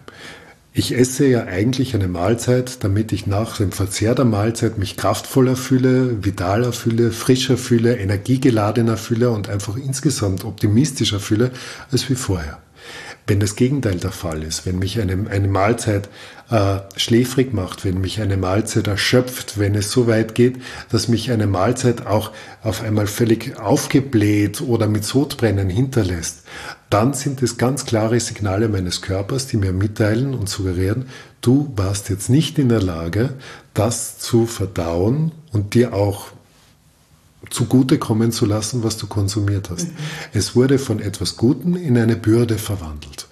Ich 0.76 0.96
esse 0.98 1.28
ja 1.28 1.44
eigentlich 1.44 1.94
eine 1.94 2.08
Mahlzeit, 2.08 2.84
damit 2.84 3.12
ich 3.12 3.28
nach 3.28 3.58
dem 3.58 3.72
Verzehr 3.72 4.16
der 4.16 4.26
Mahlzeit 4.26 4.80
mich 4.80 4.98
kraftvoller 4.98 5.56
fühle, 5.56 6.26
vitaler 6.26 6.74
fühle, 6.74 7.12
frischer 7.12 7.58
fühle, 7.58 7.98
energiegeladener 7.98 8.98
fühle 8.98 9.30
und 9.30 9.50
einfach 9.50 9.78
insgesamt 9.78 10.44
optimistischer 10.44 11.20
fühle 11.20 11.52
als 11.92 12.10
wie 12.10 12.16
vorher. 12.16 12.63
Wenn 13.26 13.40
das 13.40 13.56
Gegenteil 13.56 13.96
der 13.96 14.12
Fall 14.12 14.44
ist, 14.44 14.66
wenn 14.66 14.80
mich 14.80 15.00
eine, 15.00 15.30
eine 15.30 15.48
Mahlzeit 15.48 16.10
äh, 16.52 16.80
schläfrig 16.98 17.54
macht, 17.54 17.86
wenn 17.86 18.02
mich 18.02 18.22
eine 18.22 18.36
Mahlzeit 18.36 18.88
erschöpft, 18.88 19.58
wenn 19.58 19.76
es 19.76 19.92
so 19.92 20.08
weit 20.08 20.36
geht, 20.36 20.58
dass 20.92 21.08
mich 21.08 21.32
eine 21.32 21.48
Mahlzeit 21.48 22.06
auch 22.06 22.32
auf 22.64 22.84
einmal 22.84 23.08
völlig 23.08 23.58
aufgebläht 23.58 24.60
oder 24.60 24.88
mit 24.88 25.06
Sodbrennen 25.06 25.70
hinterlässt, 25.70 26.44
dann 26.90 27.14
sind 27.14 27.42
es 27.42 27.58
ganz 27.58 27.86
klare 27.86 28.20
Signale 28.20 28.68
meines 28.68 29.02
Körpers, 29.02 29.48
die 29.48 29.58
mir 29.58 29.72
mitteilen 29.72 30.34
und 30.34 30.50
suggerieren, 30.50 31.06
du 31.40 31.72
warst 31.78 32.10
jetzt 32.10 32.30
nicht 32.30 32.60
in 32.60 32.70
der 32.70 32.82
Lage, 32.82 33.30
das 33.74 34.20
zu 34.20 34.46
verdauen 34.46 35.32
und 35.52 35.74
dir 35.76 35.94
auch 35.94 36.33
zugutekommen 37.50 38.32
zu 38.32 38.46
lassen, 38.46 38.84
was 38.84 38.98
du 38.98 39.08
konsumiert 39.08 39.70
hast. 39.70 39.88
Mhm. 39.88 39.96
Es 40.34 40.56
wurde 40.56 40.80
von 40.80 41.00
etwas 41.00 41.38
Gutem 41.38 41.76
in 41.76 41.98
eine 41.98 42.16
Bürde 42.16 42.58
verwandelt. 42.58 43.28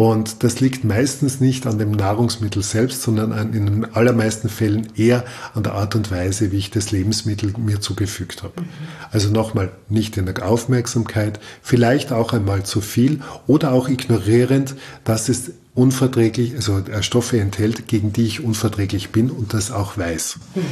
Und 0.00 0.44
das 0.44 0.60
liegt 0.60 0.82
meistens 0.82 1.40
nicht 1.40 1.66
an 1.66 1.78
dem 1.78 1.90
Nahrungsmittel 1.90 2.62
selbst, 2.62 3.02
sondern 3.02 3.32
an, 3.32 3.52
in 3.52 3.66
den 3.66 3.94
allermeisten 3.94 4.48
Fällen 4.48 4.88
eher 4.96 5.24
an 5.52 5.62
der 5.62 5.74
Art 5.74 5.94
und 5.94 6.10
Weise, 6.10 6.52
wie 6.52 6.56
ich 6.56 6.70
das 6.70 6.90
Lebensmittel 6.90 7.52
mir 7.58 7.82
zugefügt 7.82 8.42
habe. 8.42 8.62
Mhm. 8.62 8.66
Also 9.10 9.28
nochmal, 9.28 9.72
nicht 9.90 10.16
in 10.16 10.24
der 10.24 10.46
Aufmerksamkeit, 10.46 11.38
vielleicht 11.60 12.12
auch 12.12 12.32
einmal 12.32 12.62
zu 12.62 12.80
viel 12.80 13.20
oder 13.46 13.72
auch 13.72 13.90
ignorierend, 13.90 14.74
dass 15.04 15.28
es 15.28 15.52
unverträglich, 15.74 16.54
also 16.54 16.82
Stoffe 17.02 17.38
enthält, 17.38 17.86
gegen 17.86 18.12
die 18.12 18.24
ich 18.24 18.42
unverträglich 18.42 19.10
bin 19.10 19.30
und 19.30 19.52
das 19.52 19.70
auch 19.70 19.98
weiß. 19.98 20.38
Mhm. 20.54 20.62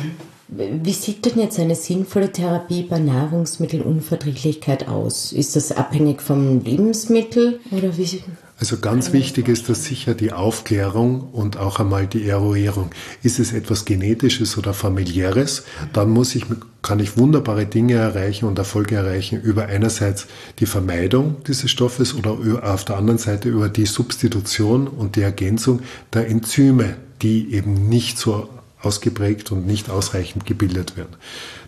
Wie 0.51 0.93
sieht 0.93 1.27
denn 1.27 1.39
jetzt 1.39 1.59
eine 1.59 1.75
sinnvolle 1.75 2.33
Therapie 2.33 2.83
bei 2.83 2.99
Nahrungsmittelunverträglichkeit 2.99 4.89
aus? 4.89 5.31
Ist 5.33 5.57
das 5.57 5.73
abhängig 5.73 6.23
vom 6.23 6.61
Lebensmittel 6.61 7.61
oder 7.71 7.99
wie? 7.99 8.23
Also 8.59 8.79
ganz 8.79 9.13
wichtig 9.13 9.49
ist 9.49 9.69
das 9.69 9.85
sicher 9.85 10.15
die 10.15 10.33
Aufklärung 10.33 11.29
und 11.33 11.59
auch 11.59 11.81
einmal 11.81 12.07
die 12.07 12.27
Eruierung. 12.27 12.91
Ist 13.23 13.39
es 13.39 13.53
etwas 13.53 13.85
Genetisches 13.85 14.57
oder 14.57 14.73
familiäres? 14.73 15.65
Dann 15.93 16.11
muss 16.11 16.35
ich, 16.35 16.47
kann 16.81 16.99
ich 16.99 17.19
wunderbare 17.19 17.67
Dinge 17.67 17.95
erreichen 17.95 18.47
und 18.47 18.59
Erfolge 18.59 18.97
erreichen 18.97 19.41
über 19.43 19.67
einerseits 19.67 20.27
die 20.61 20.67
Vermeidung 20.67 21.37
dieses 21.47 21.71
Stoffes 21.71 22.15
oder 22.15 22.39
auf 22.65 22.87
der 22.87 22.97
anderen 22.97 23.19
Seite 23.19 23.51
über 23.51 23.69
die 23.69 23.87
Substitution 23.87 24.89
und 24.89 25.17
die 25.17 25.23
Ergänzung 25.23 25.81
der 26.15 26.27
Enzyme, 26.29 26.97
die 27.21 27.53
eben 27.53 27.89
nicht 27.89 28.19
so 28.19 28.49
ausgeprägt 28.83 29.51
und 29.53 29.67
nicht 29.67 29.91
ausreichend 29.91 30.47
gebildet 30.47 30.97
werden. 30.97 31.17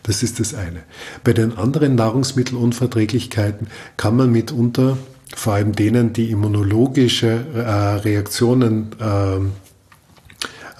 Das 0.02 0.22
ist 0.22 0.40
das 0.40 0.54
eine. 0.54 0.82
Bei 1.24 1.32
den 1.32 1.56
anderen 1.56 1.94
Nahrungsmittelunverträglichkeiten 1.94 3.68
kann 3.96 4.16
man 4.16 4.30
mitunter, 4.30 4.96
vor 5.34 5.54
allem 5.54 5.72
denen, 5.72 6.12
die 6.12 6.30
immunologische 6.30 7.44
äh, 7.54 7.60
Reaktionen 7.60 8.90
äh, 9.00 9.36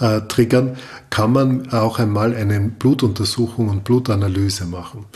äh, 0.05 0.23
triggern, 0.29 0.77
kann 1.11 1.33
man 1.33 1.73
auch 1.73 1.99
einmal 1.99 2.35
eine 2.35 2.61
Blutuntersuchung 2.61 3.69
und 3.69 3.83
Blutanalyse 3.83 4.65
machen. 4.65 5.07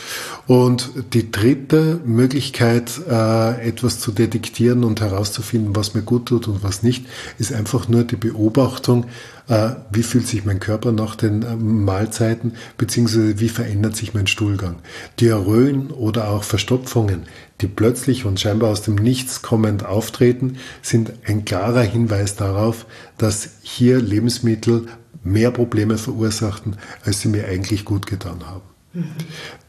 Und 0.45 0.91
die 1.13 1.31
dritte 1.31 2.01
Möglichkeit, 2.05 2.91
äh, 3.09 3.67
etwas 3.67 3.99
zu 3.99 4.11
detektieren 4.11 4.83
und 4.83 4.99
herauszufinden, 4.99 5.75
was 5.75 5.93
mir 5.93 6.01
gut 6.01 6.27
tut 6.27 6.49
und 6.49 6.63
was 6.63 6.83
nicht, 6.83 7.05
ist 7.39 7.53
einfach 7.53 7.87
nur 7.87 8.03
die 8.03 8.17
Beobachtung, 8.17 9.05
äh, 9.47 9.69
wie 9.89 10.03
fühlt 10.03 10.27
sich 10.27 10.43
mein 10.43 10.59
Körper 10.59 10.91
nach 10.91 11.15
den 11.15 11.43
äh, 11.43 11.55
Mahlzeiten, 11.55 12.53
beziehungsweise 12.77 13.39
wie 13.39 13.49
verändert 13.49 13.95
sich 13.95 14.13
mein 14.13 14.27
Stuhlgang. 14.27 14.75
Diarrhöen 15.21 15.91
oder 15.91 16.29
auch 16.29 16.43
Verstopfungen, 16.43 17.23
die 17.61 17.67
plötzlich 17.67 18.25
und 18.25 18.39
scheinbar 18.39 18.71
aus 18.71 18.81
dem 18.81 18.95
Nichts 18.95 19.41
kommend 19.41 19.85
auftreten, 19.85 20.57
sind 20.81 21.13
ein 21.25 21.45
klarer 21.45 21.83
Hinweis 21.83 22.35
darauf, 22.35 22.85
dass 23.17 23.49
hier 23.61 24.01
Lebensmittel 24.01 24.87
mehr 25.25 25.51
Probleme 25.51 25.97
verursachten, 25.97 26.77
als 27.03 27.19
sie 27.19 27.27
mir 27.27 27.47
eigentlich 27.47 27.83
gut 27.83 28.05
getan 28.05 28.45
haben. 28.45 28.61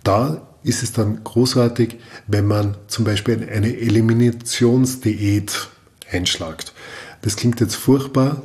Da 0.05 0.47
ist 0.63 0.85
es 0.85 0.93
dann 0.93 1.25
großartig, 1.25 1.97
wenn 2.29 2.47
man 2.47 2.77
zum 2.87 3.05
Beispiel 3.05 3.49
eine 3.53 3.77
Eliminationsdiät 3.77 5.69
einschlagt. 6.11 6.73
Das 7.23 7.35
klingt 7.35 7.61
jetzt 7.61 7.75
furchtbar, 7.75 8.43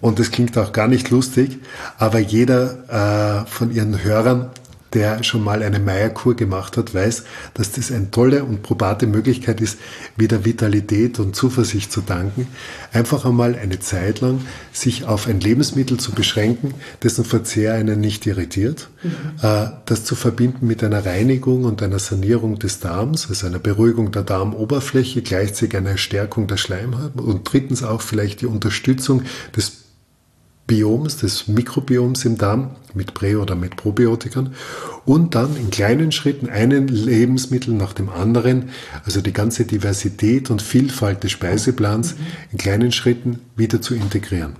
und 0.00 0.18
das 0.18 0.30
klingt 0.30 0.56
auch 0.56 0.72
gar 0.72 0.86
nicht 0.86 1.10
lustig, 1.10 1.58
aber 1.98 2.20
jeder 2.20 3.44
äh, 3.44 3.50
von 3.50 3.72
Ihren 3.72 4.02
Hörern, 4.02 4.50
der 4.94 5.22
schon 5.22 5.44
mal 5.44 5.62
eine 5.62 5.78
Meierkur 5.78 6.34
gemacht 6.34 6.76
hat, 6.76 6.94
weiß, 6.94 7.24
dass 7.54 7.72
das 7.72 7.92
eine 7.92 8.10
tolle 8.10 8.44
und 8.44 8.62
probate 8.62 9.06
Möglichkeit 9.06 9.60
ist, 9.60 9.78
wieder 10.16 10.44
Vitalität 10.44 11.18
und 11.18 11.36
Zuversicht 11.36 11.92
zu 11.92 12.00
danken. 12.00 12.46
Einfach 12.92 13.24
einmal 13.24 13.54
eine 13.54 13.80
Zeit 13.80 14.20
lang 14.20 14.40
sich 14.72 15.04
auf 15.04 15.26
ein 15.26 15.40
Lebensmittel 15.40 15.98
zu 15.98 16.12
beschränken, 16.12 16.74
dessen 17.02 17.24
Verzehr 17.24 17.74
einen 17.74 18.00
nicht 18.00 18.26
irritiert, 18.26 18.88
mhm. 19.02 19.10
äh, 19.42 19.66
das 19.86 20.04
zu 20.04 20.14
verbinden 20.14 20.66
mit 20.66 20.82
einer 20.82 21.04
Reinigung 21.04 21.64
und 21.64 21.82
einer 21.82 21.98
Sanierung 21.98 22.58
des 22.58 22.80
Darms, 22.80 23.28
also 23.28 23.46
einer 23.46 23.58
Beruhigung 23.58 24.12
der 24.12 24.22
Darmoberfläche, 24.22 25.22
gleichzeitig 25.22 25.76
einer 25.76 25.96
Stärkung 25.98 26.46
der 26.46 26.56
Schleimhaut 26.56 27.16
und 27.16 27.50
drittens 27.50 27.82
auch 27.82 28.00
vielleicht 28.00 28.40
die 28.40 28.46
Unterstützung 28.46 29.22
des 29.56 29.87
Bioms, 30.68 31.16
des 31.16 31.48
Mikrobioms 31.48 32.24
im 32.24 32.38
Darm 32.38 32.76
mit 32.94 33.14
Prä- 33.14 33.36
oder 33.36 33.56
mit 33.56 33.76
Probiotikern 33.76 34.54
und 35.04 35.34
dann 35.34 35.56
in 35.56 35.70
kleinen 35.70 36.12
Schritten 36.12 36.48
einen 36.48 36.86
Lebensmittel 36.86 37.74
nach 37.74 37.94
dem 37.94 38.08
anderen, 38.08 38.68
also 39.04 39.20
die 39.20 39.32
ganze 39.32 39.64
Diversität 39.64 40.50
und 40.50 40.62
Vielfalt 40.62 41.24
des 41.24 41.32
Speiseplans 41.32 42.14
in 42.52 42.58
kleinen 42.58 42.92
Schritten 42.92 43.40
wieder 43.56 43.80
zu 43.80 43.94
integrieren. 43.94 44.56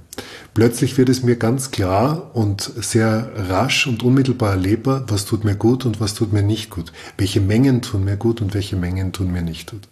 Plötzlich 0.55 0.99
wird 0.99 1.11
es 1.11 1.23
mir 1.23 1.37
ganz 1.37 1.71
klar 1.71 2.35
und 2.35 2.63
sehr 2.63 3.31
rasch 3.37 3.87
und 3.87 4.03
unmittelbar 4.03 4.53
erlebbar, 4.53 5.05
was 5.09 5.27
tut 5.27 5.45
mir 5.45 5.55
gut 5.55 5.85
und 5.85 6.01
was 6.01 6.15
tut 6.15 6.33
mir 6.33 6.43
nicht 6.43 6.71
gut. 6.71 6.93
Welche 7.17 7.41
Mengen 7.41 7.83
tun 7.83 8.05
mir 8.05 8.17
gut 8.17 8.41
und 8.41 8.55
welche 8.55 8.77
Mengen 8.77 9.13
tun 9.13 9.31
mir 9.31 9.43
nicht 9.43 9.71
gut. 9.71 9.83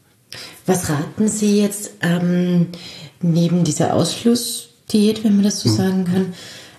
Was 0.64 0.88
raten 0.88 1.28
Sie 1.28 1.60
jetzt 1.60 1.92
ähm, 2.00 2.68
neben 3.20 3.62
dieser 3.62 3.94
Ausschluss 3.94 4.70
Diät, 4.92 5.24
wenn 5.24 5.36
man 5.36 5.44
das 5.44 5.60
so 5.60 5.68
mhm. 5.68 5.74
sagen 5.74 6.04
kann, 6.04 6.34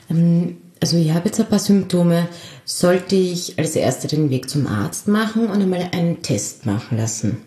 Ähm, 0.09 0.57
also 0.79 0.97
ich 0.97 1.11
habe 1.11 1.27
jetzt 1.27 1.39
ein 1.39 1.47
paar 1.47 1.59
Symptome. 1.59 2.27
Sollte 2.65 3.15
ich 3.15 3.57
als 3.57 3.75
Erster 3.75 4.07
den 4.07 4.29
Weg 4.29 4.49
zum 4.49 4.67
Arzt 4.67 5.07
machen 5.07 5.47
und 5.47 5.61
einmal 5.61 5.89
einen 5.91 6.21
Test 6.21 6.65
machen 6.65 6.97
lassen? 6.97 7.37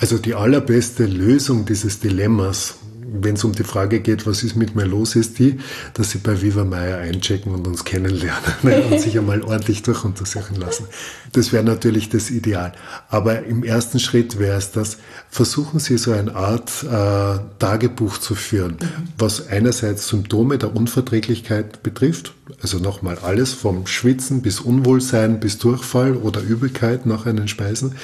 Also 0.00 0.18
die 0.18 0.34
allerbeste 0.34 1.04
Lösung 1.04 1.64
dieses 1.66 2.00
Dilemmas 2.00 2.76
wenn 3.06 3.34
es 3.34 3.44
um 3.44 3.52
die 3.52 3.64
Frage 3.64 4.00
geht, 4.00 4.26
was 4.26 4.42
ist 4.42 4.56
mit 4.56 4.74
mir 4.74 4.84
los, 4.84 5.16
ist 5.16 5.38
die, 5.38 5.58
dass 5.94 6.10
sie 6.10 6.18
bei 6.18 6.40
Viva 6.42 6.64
Meier 6.64 6.98
einchecken 6.98 7.52
und 7.52 7.66
uns 7.66 7.84
kennenlernen 7.84 8.90
und 8.90 9.00
sich 9.00 9.18
einmal 9.18 9.42
ordentlich 9.42 9.82
durchuntersuchen 9.82 10.56
lassen. 10.56 10.86
Das 11.32 11.52
wäre 11.52 11.64
natürlich 11.64 12.08
das 12.08 12.30
Ideal. 12.30 12.72
Aber 13.08 13.44
im 13.44 13.64
ersten 13.64 14.00
Schritt 14.00 14.38
wäre 14.38 14.56
es 14.56 14.72
das, 14.72 14.98
versuchen 15.28 15.80
Sie 15.80 15.98
so 15.98 16.12
eine 16.12 16.34
Art 16.34 16.70
äh, 16.84 17.38
Tagebuch 17.58 18.18
zu 18.18 18.34
führen, 18.34 18.78
was 19.18 19.48
einerseits 19.48 20.08
Symptome 20.08 20.58
der 20.58 20.74
Unverträglichkeit 20.74 21.82
betrifft, 21.82 22.34
also 22.62 22.78
nochmal 22.78 23.18
alles 23.18 23.52
vom 23.52 23.86
Schwitzen 23.86 24.42
bis 24.42 24.60
Unwohlsein 24.60 25.40
bis 25.40 25.58
Durchfall 25.58 26.16
oder 26.16 26.40
Übelkeit 26.40 27.06
nach 27.06 27.26
einen 27.26 27.48
Speisen 27.48 27.96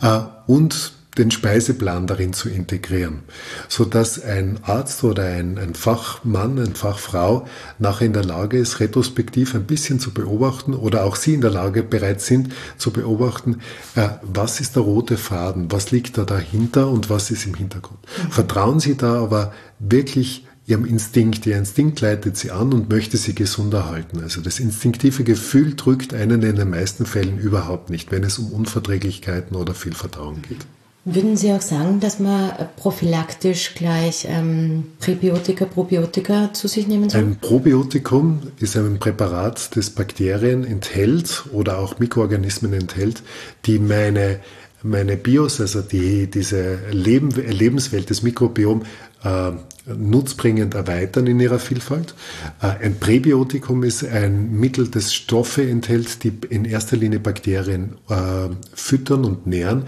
äh, 0.00 0.20
und 0.46 0.95
den 1.18 1.30
Speiseplan 1.30 2.06
darin 2.06 2.32
zu 2.32 2.48
integrieren, 2.48 3.20
so 3.68 3.84
dass 3.84 4.22
ein 4.22 4.58
Arzt 4.62 5.02
oder 5.04 5.24
ein, 5.24 5.58
ein 5.58 5.74
Fachmann, 5.74 6.58
eine 6.58 6.74
Fachfrau 6.74 7.46
nachher 7.78 8.06
in 8.06 8.12
der 8.12 8.24
Lage 8.24 8.58
ist, 8.58 8.80
retrospektiv 8.80 9.54
ein 9.54 9.64
bisschen 9.64 10.00
zu 10.00 10.12
beobachten 10.12 10.74
oder 10.74 11.04
auch 11.04 11.16
Sie 11.16 11.34
in 11.34 11.40
der 11.40 11.50
Lage 11.50 11.82
bereits 11.82 12.26
sind 12.26 12.52
zu 12.76 12.90
beobachten, 12.90 13.60
äh, 13.94 14.08
was 14.22 14.60
ist 14.60 14.76
der 14.76 14.82
rote 14.82 15.16
Faden, 15.16 15.72
was 15.72 15.90
liegt 15.90 16.18
da 16.18 16.24
dahinter 16.24 16.88
und 16.88 17.10
was 17.10 17.30
ist 17.30 17.46
im 17.46 17.54
Hintergrund. 17.54 18.00
Mhm. 18.00 18.30
Vertrauen 18.30 18.80
Sie 18.80 18.96
da 18.96 19.22
aber 19.22 19.52
wirklich 19.78 20.46
ihrem 20.66 20.84
Instinkt. 20.84 21.46
Ihr 21.46 21.56
Instinkt 21.56 22.00
leitet 22.00 22.36
sie 22.36 22.50
an 22.50 22.72
und 22.72 22.90
möchte 22.90 23.16
sie 23.16 23.34
gesund 23.34 23.72
erhalten. 23.72 24.20
Also 24.22 24.40
das 24.40 24.58
instinktive 24.58 25.24
Gefühl 25.24 25.74
drückt 25.76 26.12
einen 26.12 26.42
in 26.42 26.56
den 26.56 26.70
meisten 26.70 27.06
Fällen 27.06 27.38
überhaupt 27.38 27.90
nicht, 27.90 28.10
wenn 28.10 28.24
es 28.24 28.38
um 28.38 28.52
Unverträglichkeiten 28.52 29.56
oder 29.56 29.74
Fehlverdauung 29.74 30.42
geht. 30.42 30.66
Würden 31.08 31.36
Sie 31.36 31.52
auch 31.52 31.60
sagen, 31.62 32.00
dass 32.00 32.18
man 32.18 32.50
prophylaktisch 32.74 33.76
gleich 33.76 34.26
ähm, 34.28 34.86
Präbiotika, 34.98 35.64
Probiotika 35.64 36.52
zu 36.52 36.66
sich 36.66 36.88
nehmen 36.88 37.08
soll? 37.08 37.20
Ein 37.20 37.36
Probiotikum 37.36 38.40
ist 38.58 38.76
ein 38.76 38.98
Präparat, 38.98 39.76
das 39.76 39.90
Bakterien 39.90 40.64
enthält 40.64 41.44
oder 41.52 41.78
auch 41.78 42.00
Mikroorganismen 42.00 42.72
enthält, 42.72 43.22
die 43.66 43.78
meine, 43.78 44.40
meine 44.82 45.16
Bios, 45.16 45.60
also 45.60 45.80
die, 45.80 46.28
diese 46.28 46.80
Leben, 46.90 47.30
Lebenswelt, 47.30 48.10
das 48.10 48.24
Mikrobiom, 48.24 48.82
äh, 49.22 49.52
nutzbringend 49.86 50.74
erweitern 50.74 51.28
in 51.28 51.38
ihrer 51.38 51.60
Vielfalt. 51.60 52.14
Äh, 52.60 52.84
ein 52.84 52.98
Präbiotikum 52.98 53.84
ist 53.84 54.04
ein 54.04 54.58
Mittel, 54.58 54.88
das 54.88 55.14
Stoffe 55.14 55.62
enthält, 55.62 56.24
die 56.24 56.32
in 56.50 56.64
erster 56.64 56.96
Linie 56.96 57.20
Bakterien 57.20 57.96
äh, 58.08 58.48
füttern 58.74 59.24
und 59.24 59.46
nähren. 59.46 59.84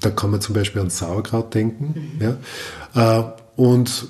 Da 0.00 0.10
kann 0.10 0.30
man 0.30 0.40
zum 0.40 0.54
Beispiel 0.54 0.80
an 0.80 0.90
Sauerkraut 0.90 1.54
denken. 1.54 2.18
Mhm. 2.18 2.36
Ja? 2.94 3.20
Äh, 3.20 3.32
und 3.56 4.08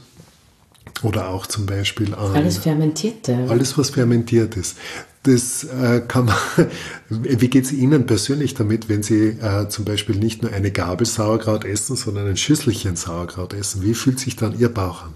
oder 1.02 1.28
auch 1.28 1.46
zum 1.46 1.66
Beispiel 1.66 2.14
an. 2.14 2.34
Alles 2.34 2.58
Fermentierte. 2.58 3.46
Alles, 3.48 3.78
was 3.78 3.90
fermentiert 3.90 4.56
ist. 4.56 4.76
Das 5.22 5.64
äh, 5.64 6.00
kann 6.06 6.26
man. 6.26 6.36
Wie 7.08 7.48
geht 7.48 7.64
es 7.64 7.72
Ihnen 7.72 8.06
persönlich 8.06 8.54
damit, 8.54 8.88
wenn 8.88 9.02
Sie 9.02 9.28
äh, 9.28 9.68
zum 9.68 9.84
Beispiel 9.84 10.16
nicht 10.16 10.42
nur 10.42 10.52
eine 10.52 10.70
Gabel 10.70 11.06
Sauerkraut 11.06 11.64
essen, 11.64 11.96
sondern 11.96 12.26
ein 12.26 12.36
Schüsselchen 12.36 12.96
Sauerkraut 12.96 13.52
essen? 13.52 13.82
Wie 13.82 13.94
fühlt 13.94 14.18
sich 14.18 14.36
dann 14.36 14.58
Ihr 14.58 14.68
Bauch 14.68 15.04
an? 15.04 15.14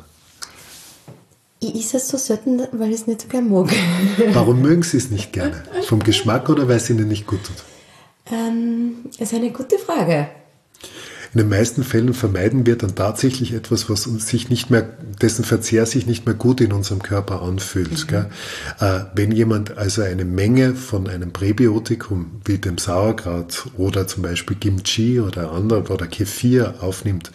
Ich 1.61 1.75
esse 1.75 1.97
es 1.97 2.09
so 2.09 2.19
selten, 2.19 2.61
weil 2.73 2.91
ich 2.91 2.97
es 2.97 3.07
nicht 3.07 3.23
so 3.23 3.29
gerne 3.29 3.49
mag. 3.49 3.71
Warum 4.35 4.61
mögen 4.61 4.83
Sie 4.83 4.99
es 4.99 5.11
nicht 5.11 5.33
gerne? 5.33 5.63
Vom 5.87 6.03
Geschmack 6.03 6.51
oder 6.51 6.69
weil 6.69 6.77
es 6.77 6.91
Ihnen 6.91 7.09
nicht 7.09 7.27
gut 7.27 7.41
tut? 7.43 7.57
Ähm, 8.31 8.97
ist 9.19 9.33
eine 9.33 9.51
gute 9.51 9.79
Frage. 9.79 10.29
In 11.35 11.41
den 11.41 11.49
meisten 11.49 11.83
Fällen 11.83 12.15
vermeiden 12.15 12.65
wir 12.65 12.79
dann 12.79 12.95
tatsächlich 12.95 13.55
etwas, 13.55 13.91
was 13.91 14.07
uns 14.07 14.29
sich 14.29 14.51
nicht 14.51 14.71
mehr, 14.71 14.89
dessen 15.21 15.45
Verzehr 15.45 15.85
sich 15.85 16.07
nicht 16.07 16.27
mehr 16.27 16.35
gut 16.37 16.61
in 16.61 16.73
unserem 16.73 17.03
Körper 17.03 17.43
anfühlt. 17.43 18.09
Mhm. 18.09 18.27
Äh, 18.79 19.01
wenn 19.17 19.33
jemand 19.33 19.77
also 19.77 20.03
eine 20.03 20.25
Menge 20.25 20.77
von 20.77 21.09
einem 21.09 21.33
Präbiotikum 21.33 22.41
wie 22.45 22.59
dem 22.59 22.79
Sauerkraut 22.79 23.67
oder 23.77 24.07
zum 24.07 24.23
Beispiel 24.23 24.57
Kimchi 24.57 25.19
oder 25.19 25.51
andere 25.51 25.93
oder 25.93 26.07
Kefir 26.07 26.77
aufnimmt, 26.81 27.33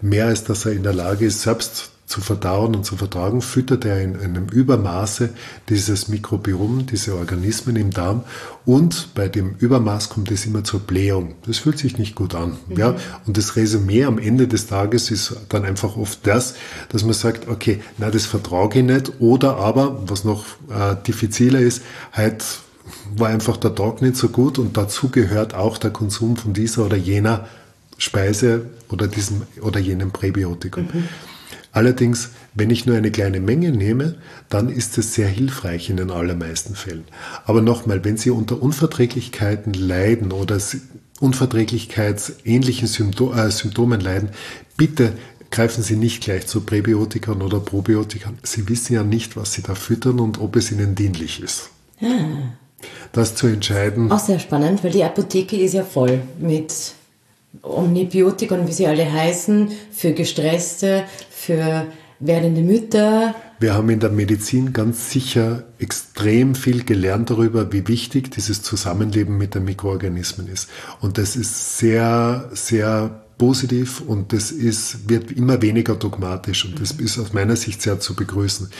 mehr 0.00 0.26
als 0.26 0.44
dass 0.44 0.64
er 0.64 0.72
in 0.72 0.84
der 0.84 0.94
Lage 0.94 1.26
ist, 1.26 1.42
selbst 1.42 1.90
zu 2.06 2.20
verdauen 2.20 2.74
und 2.74 2.84
zu 2.84 2.96
vertragen, 2.96 3.40
füttert 3.40 3.84
er 3.84 4.00
in 4.02 4.20
einem 4.20 4.48
Übermaße 4.48 5.30
dieses 5.68 6.08
Mikrobiom, 6.08 6.86
diese 6.86 7.14
Organismen 7.16 7.76
im 7.76 7.90
Darm 7.90 8.24
und 8.66 9.14
bei 9.14 9.28
dem 9.28 9.54
Übermaß 9.58 10.10
kommt 10.10 10.30
es 10.30 10.44
immer 10.44 10.62
zur 10.62 10.80
Blähung. 10.80 11.36
Das 11.46 11.58
fühlt 11.58 11.78
sich 11.78 11.98
nicht 11.98 12.14
gut 12.14 12.34
an. 12.34 12.58
Mhm. 12.68 12.76
Ja? 12.76 12.94
Und 13.26 13.38
das 13.38 13.56
Resümee 13.56 14.04
am 14.04 14.18
Ende 14.18 14.46
des 14.46 14.66
Tages 14.66 15.10
ist 15.10 15.36
dann 15.48 15.64
einfach 15.64 15.96
oft 15.96 16.26
das, 16.26 16.54
dass 16.90 17.02
man 17.04 17.14
sagt, 17.14 17.48
okay, 17.48 17.80
na, 17.98 18.10
das 18.10 18.26
vertrage 18.26 18.80
ich 18.80 18.84
nicht 18.84 19.12
oder 19.20 19.56
aber, 19.56 20.02
was 20.06 20.24
noch 20.24 20.44
äh, 20.68 20.96
diffiziler 21.06 21.60
ist, 21.60 21.82
halt 22.12 22.44
war 23.16 23.28
einfach 23.28 23.56
der 23.56 23.74
Tag 23.74 24.02
nicht 24.02 24.16
so 24.16 24.28
gut 24.28 24.58
und 24.58 24.76
dazu 24.76 25.08
gehört 25.08 25.54
auch 25.54 25.78
der 25.78 25.90
Konsum 25.90 26.36
von 26.36 26.52
dieser 26.52 26.84
oder 26.84 26.96
jener 26.96 27.46
Speise 27.96 28.66
oder 28.88 29.06
diesem 29.06 29.42
oder 29.60 29.80
jenem 29.80 30.10
Präbiotikum. 30.10 30.88
Mhm. 30.92 31.08
Allerdings, 31.72 32.30
wenn 32.54 32.68
ich 32.68 32.84
nur 32.84 32.96
eine 32.96 33.10
kleine 33.10 33.40
Menge 33.40 33.72
nehme, 33.72 34.16
dann 34.50 34.68
ist 34.68 34.98
es 34.98 35.14
sehr 35.14 35.28
hilfreich 35.28 35.88
in 35.88 35.96
den 35.96 36.10
allermeisten 36.10 36.74
Fällen. 36.74 37.04
Aber 37.46 37.62
nochmal, 37.62 38.04
wenn 38.04 38.18
Sie 38.18 38.30
unter 38.30 38.62
Unverträglichkeiten 38.62 39.72
leiden 39.72 40.32
oder 40.32 40.58
unverträglichkeitsähnlichen 41.20 42.88
Sympto 42.88 43.32
äh, 43.32 43.50
Symptomen 43.50 44.00
leiden, 44.00 44.30
bitte 44.76 45.14
greifen 45.50 45.82
Sie 45.82 45.96
nicht 45.96 46.22
gleich 46.22 46.46
zu 46.46 46.60
Präbiotikern 46.60 47.40
oder 47.40 47.60
Probiotikern. 47.60 48.38
Sie 48.42 48.68
wissen 48.68 48.94
ja 48.94 49.02
nicht, 49.02 49.36
was 49.36 49.54
Sie 49.54 49.62
da 49.62 49.74
füttern 49.74 50.20
und 50.20 50.40
ob 50.40 50.56
es 50.56 50.72
Ihnen 50.72 50.94
dienlich 50.94 51.42
ist. 51.42 51.70
Ah. 52.02 52.52
Das 53.12 53.34
zu 53.34 53.46
entscheiden. 53.46 54.10
Auch 54.10 54.18
sehr 54.18 54.40
spannend, 54.40 54.82
weil 54.84 54.90
die 54.90 55.04
Apotheke 55.04 55.56
ist 55.56 55.74
ja 55.74 55.84
voll 55.84 56.20
mit 56.38 56.74
Omnibiotika 57.60 58.54
und 58.54 58.66
wie 58.66 58.72
sie 58.72 58.86
alle 58.86 59.10
heißen, 59.10 59.70
für 59.92 60.12
Gestresste, 60.12 61.04
für 61.30 61.86
werdende 62.18 62.62
Mütter. 62.62 63.34
Wir 63.58 63.74
haben 63.74 63.90
in 63.90 64.00
der 64.00 64.10
Medizin 64.10 64.72
ganz 64.72 65.10
sicher 65.10 65.64
extrem 65.78 66.54
viel 66.54 66.84
gelernt 66.84 67.30
darüber, 67.30 67.72
wie 67.72 67.86
wichtig 67.88 68.30
dieses 68.30 68.62
Zusammenleben 68.62 69.36
mit 69.36 69.54
den 69.54 69.64
Mikroorganismen 69.64 70.48
ist. 70.48 70.68
Und 71.00 71.18
das 71.18 71.36
ist 71.36 71.78
sehr, 71.78 72.48
sehr 72.52 73.22
positiv 73.38 74.00
und 74.00 74.32
das 74.32 74.50
ist, 74.50 75.08
wird 75.08 75.32
immer 75.32 75.62
weniger 75.62 75.96
dogmatisch 75.96 76.64
und 76.64 76.80
das 76.80 76.92
ist 76.92 77.18
aus 77.18 77.32
meiner 77.32 77.56
Sicht 77.56 77.82
sehr 77.82 77.98
zu 77.98 78.14
begrüßen. 78.14 78.70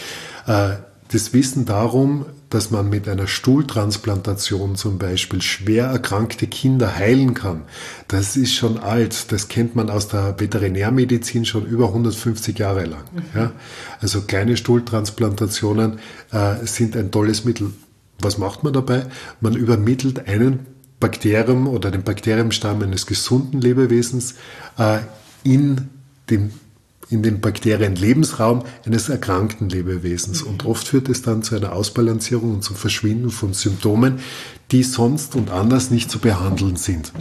Äh, 0.47 0.75
das 1.09 1.33
Wissen 1.33 1.65
darum, 1.65 2.27
dass 2.53 2.71
man 2.71 2.91
mit 2.91 3.09
einer 3.09 3.27
Stuhltransplantation 3.27 4.77
zum 4.77 4.99
Beispiel 4.99 5.41
schwer 5.41 5.87
erkrankte 5.87 6.47
Kinder 6.47 6.97
heilen 6.97 7.33
kann, 7.33 7.63
das 8.09 8.37
ist 8.37 8.55
schon 8.55 8.79
alt. 8.79 9.33
Das 9.33 9.49
kennt 9.49 9.75
man 9.75 9.89
aus 9.89 10.09
der 10.09 10.39
Veterinärmedizin 10.39 11.47
schon 11.47 11.65
über 11.65 11.89
150 11.89 12.59
Jahre 12.59 12.85
lang. 12.85 13.05
Mhm. 13.13 13.23
Ja? 13.35 13.53
Also 14.01 14.21
kleine 14.23 14.59
Stuhltransplantationen 14.59 15.99
äh, 16.31 16.67
sind 16.67 16.95
ein 16.97 17.11
tolles 17.11 17.45
Mittel. 17.45 17.73
Was 18.21 18.37
macht 18.37 18.65
man 18.65 18.75
dabei? 18.75 19.07
Man 19.41 19.55
übermittelt 19.55 20.29
einen 20.29 20.67
Bakterium 21.01 21.67
oder 21.67 21.91
den 21.91 22.03
Bakteriumstamm 22.03 22.83
eines 22.83 23.07
gesunden 23.07 23.61
Lebewesens 23.61 24.35
äh, 24.79 24.99
in 25.43 25.89
den 26.29 26.53
in 27.13 27.23
den 27.23 27.41
Bakterienlebensraum 27.41 28.65
eines 28.85 29.09
erkrankten 29.09 29.69
Lebewesens. 29.69 30.43
Und 30.43 30.65
oft 30.67 30.89
führt 30.89 31.09
es 31.09 31.23
dann 31.23 31.43
zu 31.43 31.55
einer 31.55 31.73
Ausbalancierung 31.73 32.55
und 32.55 32.65
zum 32.65 32.77
Verschwinden 32.77 33.31
von 33.31 33.53
Symptomen, 33.53 34.21
die 34.71 34.83
sonst 34.83 35.37
und 35.37 35.51
anders 35.51 35.91
nicht 35.91 36.11
zu 36.11 36.19
behandeln 36.19 36.77
sind. 36.77 37.13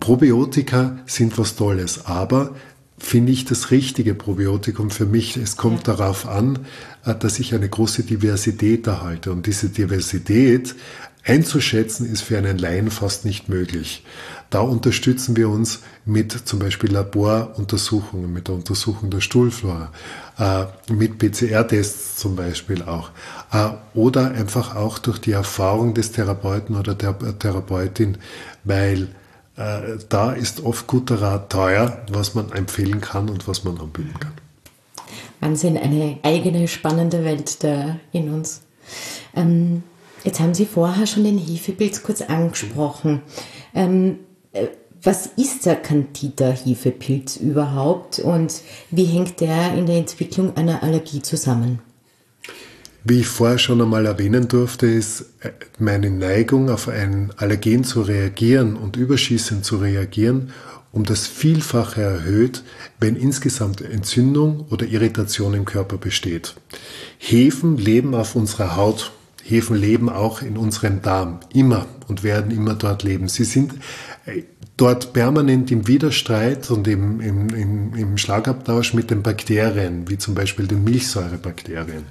Probiotika 0.00 0.98
sind 1.06 1.38
was 1.38 1.56
Tolles, 1.56 2.06
aber 2.06 2.54
finde 2.98 3.32
ich 3.32 3.44
das 3.44 3.70
richtige 3.70 4.14
Probiotikum 4.14 4.90
für 4.90 5.06
mich. 5.06 5.36
Es 5.36 5.56
kommt 5.56 5.88
darauf 5.88 6.26
an, 6.26 6.60
äh, 7.04 7.14
dass 7.14 7.38
ich 7.38 7.54
eine 7.54 7.68
große 7.68 8.04
Diversität 8.04 8.86
erhalte. 8.86 9.32
Und 9.32 9.46
diese 9.46 9.68
Diversität 9.68 10.74
einzuschätzen 11.24 12.10
ist 12.10 12.22
für 12.22 12.38
einen 12.38 12.58
Laien 12.58 12.90
fast 12.90 13.24
nicht 13.24 13.48
möglich. 13.48 14.04
Da 14.50 14.60
unterstützen 14.60 15.36
wir 15.36 15.48
uns 15.48 15.80
mit 16.04 16.32
zum 16.32 16.58
Beispiel 16.58 16.92
Laboruntersuchungen, 16.92 18.32
mit 18.32 18.48
der 18.48 18.56
Untersuchung 18.56 19.08
der 19.08 19.20
Stuhlflora, 19.20 19.92
äh, 20.38 20.92
mit 20.92 21.18
PCR-Tests 21.18 22.16
zum 22.16 22.36
Beispiel 22.36 22.82
auch. 22.82 23.10
Äh, 23.52 23.70
oder 23.94 24.32
einfach 24.32 24.74
auch 24.76 24.98
durch 24.98 25.18
die 25.18 25.32
Erfahrung 25.32 25.94
des 25.94 26.12
Therapeuten 26.12 26.76
oder 26.76 26.94
der 26.94 27.16
Therapeutin, 27.38 28.18
weil 28.64 29.08
äh, 29.56 29.98
da 30.08 30.32
ist 30.32 30.64
oft 30.64 30.86
guter 30.86 31.22
Rat 31.22 31.50
teuer, 31.50 31.98
was 32.10 32.34
man 32.34 32.52
empfehlen 32.52 33.00
kann 33.00 33.28
und 33.28 33.46
was 33.46 33.64
man 33.64 33.78
anbieten 33.78 34.18
kann. 34.18 34.32
Wahnsinn, 35.40 35.76
eine 35.76 36.18
eigene 36.22 36.68
spannende 36.68 37.24
Welt 37.24 37.62
da 37.64 37.96
in 38.12 38.32
uns. 38.32 38.62
Ähm, 39.34 39.82
jetzt 40.24 40.40
haben 40.40 40.54
Sie 40.54 40.66
vorher 40.66 41.06
schon 41.06 41.24
den 41.24 41.38
Hefepilz 41.38 42.02
kurz 42.02 42.22
angesprochen. 42.22 43.22
Ähm, 43.74 44.18
äh, 44.52 44.66
was 45.02 45.26
ist 45.36 45.66
der 45.66 45.76
Candida-Hefepilz 45.76 47.36
überhaupt 47.36 48.20
und 48.20 48.60
wie 48.90 49.04
hängt 49.04 49.40
der 49.40 49.74
in 49.74 49.86
der 49.86 49.96
Entwicklung 49.96 50.56
einer 50.56 50.82
Allergie 50.84 51.22
zusammen? 51.22 51.80
Wie 53.04 53.20
ich 53.20 53.26
vorher 53.26 53.58
schon 53.58 53.82
einmal 53.82 54.06
erwähnen 54.06 54.46
durfte, 54.46 54.86
ist 54.86 55.22
äh, 55.40 55.50
meine 55.78 56.08
Neigung, 56.08 56.70
auf 56.70 56.88
ein 56.88 57.32
Allergen 57.36 57.82
zu 57.82 58.02
reagieren 58.02 58.76
und 58.76 58.96
überschießend 58.96 59.64
zu 59.64 59.78
reagieren, 59.78 60.52
um 60.92 61.04
das 61.04 61.26
Vielfache 61.26 62.00
erhöht, 62.00 62.62
wenn 63.00 63.16
insgesamt 63.16 63.80
Entzündung 63.80 64.66
oder 64.70 64.86
Irritation 64.86 65.54
im 65.54 65.64
Körper 65.64 65.96
besteht. 65.96 66.54
Hefen 67.18 67.76
leben 67.76 68.14
auf 68.14 68.36
unserer 68.36 68.76
Haut. 68.76 69.10
Hefen 69.42 69.76
leben 69.76 70.08
auch 70.08 70.42
in 70.42 70.56
unserem 70.56 71.02
Darm. 71.02 71.40
Immer 71.52 71.86
und 72.08 72.22
werden 72.22 72.50
immer 72.50 72.74
dort 72.74 73.02
leben. 73.02 73.28
Sie 73.28 73.44
sind 73.44 73.74
äh, 74.26 74.42
dort 74.76 75.12
permanent 75.12 75.70
im 75.70 75.86
Widerstreit 75.86 76.70
und 76.70 76.88
im, 76.88 77.20
im, 77.20 77.48
im, 77.50 77.94
im 77.94 78.18
Schlagabtausch 78.18 78.94
mit 78.94 79.10
den 79.10 79.22
Bakterien, 79.22 80.08
wie 80.08 80.18
zum 80.18 80.34
Beispiel 80.34 80.66
den 80.66 80.84
Milchsäurebakterien, 80.84 82.04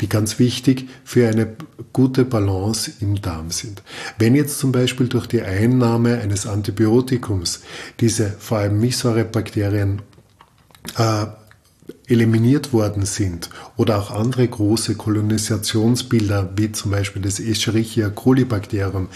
die 0.00 0.08
ganz 0.08 0.38
wichtig 0.38 0.88
für 1.04 1.28
eine 1.28 1.48
gute 1.92 2.24
Balance 2.24 2.92
im 3.00 3.20
Darm 3.20 3.50
sind. 3.50 3.82
Wenn 4.18 4.34
jetzt 4.34 4.58
zum 4.58 4.72
Beispiel 4.72 5.08
durch 5.08 5.26
die 5.26 5.42
Einnahme 5.42 6.20
eines 6.20 6.46
Antibiotikums 6.46 7.62
diese 8.00 8.30
vor 8.30 8.58
allem 8.58 8.80
Milchsäurebakterien 8.80 10.02
äh, 10.96 11.26
eliminiert 12.06 12.72
worden 12.72 13.06
sind 13.06 13.50
oder 13.76 13.98
auch 13.98 14.10
andere 14.10 14.46
große 14.46 14.94
Kolonisationsbilder 14.94 16.50
wie 16.56 16.72
zum 16.72 16.90
Beispiel 16.90 17.22
das 17.22 17.40
Escherichia 17.40 18.10
coli 18.10 18.44
Bakterium 18.44 19.08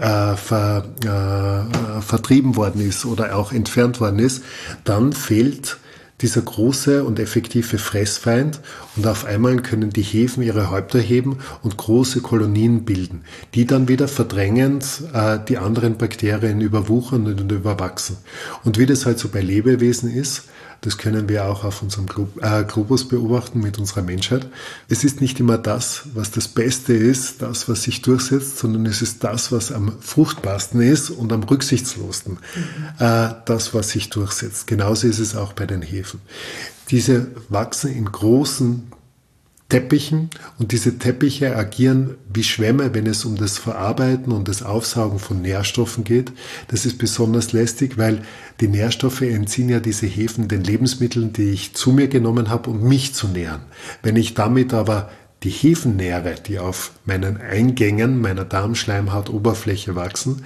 äh, 0.00 0.36
ver, 0.36 0.84
äh, 1.04 2.00
vertrieben 2.00 2.56
worden 2.56 2.86
ist 2.86 3.04
oder 3.04 3.36
auch 3.36 3.52
entfernt 3.52 4.00
worden 4.00 4.20
ist, 4.20 4.44
dann 4.84 5.12
fehlt 5.12 5.78
dieser 6.20 6.42
große 6.42 7.04
und 7.04 7.20
effektive 7.20 7.78
Fressfeind 7.78 8.60
und 8.96 9.06
auf 9.06 9.24
einmal 9.24 9.56
können 9.62 9.90
die 9.90 10.02
Hefen 10.02 10.42
ihre 10.42 10.70
Häupter 10.70 10.98
heben 10.98 11.38
und 11.62 11.76
große 11.76 12.20
Kolonien 12.20 12.84
bilden, 12.84 13.22
die 13.54 13.66
dann 13.66 13.88
wieder 13.88 14.08
verdrängend 14.08 15.02
äh, 15.12 15.38
die 15.48 15.58
anderen 15.58 15.96
Bakterien 15.96 16.60
überwuchern 16.60 17.26
und 17.26 17.52
überwachsen. 17.52 18.16
Und 18.64 18.78
wie 18.78 18.86
das 18.86 19.06
halt 19.06 19.18
so 19.18 19.28
bei 19.28 19.40
Lebewesen 19.40 20.12
ist, 20.12 20.44
das 20.82 20.96
können 20.96 21.28
wir 21.28 21.46
auch 21.46 21.64
auf 21.64 21.82
unserem 21.82 22.06
äh, 22.40 22.64
Globus 22.64 23.08
beobachten 23.08 23.60
mit 23.60 23.78
unserer 23.78 24.02
Menschheit. 24.02 24.46
Es 24.88 25.02
ist 25.02 25.20
nicht 25.20 25.40
immer 25.40 25.58
das, 25.58 26.02
was 26.14 26.30
das 26.30 26.46
Beste 26.46 26.92
ist, 26.92 27.42
das, 27.42 27.68
was 27.68 27.82
sich 27.82 28.02
durchsetzt, 28.02 28.58
sondern 28.58 28.86
es 28.86 29.02
ist 29.02 29.24
das, 29.24 29.50
was 29.50 29.72
am 29.72 29.92
fruchtbarsten 30.00 30.80
ist 30.80 31.10
und 31.10 31.32
am 31.32 31.42
rücksichtslosen, 31.42 32.34
mhm. 32.34 32.38
Äh, 33.04 33.34
das, 33.44 33.74
was 33.74 33.90
sich 33.90 34.08
durchsetzt. 34.10 34.66
Genauso 34.66 35.08
ist 35.08 35.18
es 35.18 35.34
auch 35.34 35.52
bei 35.52 35.66
den 35.66 35.82
Hefen. 35.82 36.20
Diese 36.90 37.26
wachsen 37.48 37.92
in 37.92 38.04
großen 38.04 38.92
Teppichen 39.68 40.30
und 40.58 40.72
diese 40.72 40.98
Teppiche 40.98 41.54
agieren 41.54 42.14
wie 42.32 42.42
Schwämme, 42.42 42.94
wenn 42.94 43.06
es 43.06 43.26
um 43.26 43.36
das 43.36 43.58
Verarbeiten 43.58 44.32
und 44.32 44.48
das 44.48 44.62
Aufsaugen 44.62 45.18
von 45.18 45.42
Nährstoffen 45.42 46.04
geht. 46.04 46.32
Das 46.68 46.86
ist 46.86 46.96
besonders 46.96 47.52
lästig, 47.52 47.98
weil 47.98 48.22
die 48.60 48.68
Nährstoffe 48.68 49.20
entziehen 49.20 49.68
ja 49.68 49.80
diese 49.80 50.06
Hefen 50.06 50.48
den 50.48 50.64
Lebensmitteln, 50.64 51.34
die 51.34 51.50
ich 51.50 51.74
zu 51.74 51.92
mir 51.92 52.08
genommen 52.08 52.48
habe, 52.48 52.70
um 52.70 52.88
mich 52.88 53.12
zu 53.12 53.28
nähren. 53.28 53.60
Wenn 54.02 54.16
ich 54.16 54.32
damit 54.32 54.72
aber 54.72 55.10
die 55.42 55.50
Hefen 55.50 55.96
nähre, 55.96 56.34
die 56.46 56.58
auf 56.58 56.92
meinen 57.04 57.36
Eingängen 57.36 58.20
meiner 58.20 58.46
Darmschleimhautoberfläche 58.46 59.94
wachsen, 59.94 60.44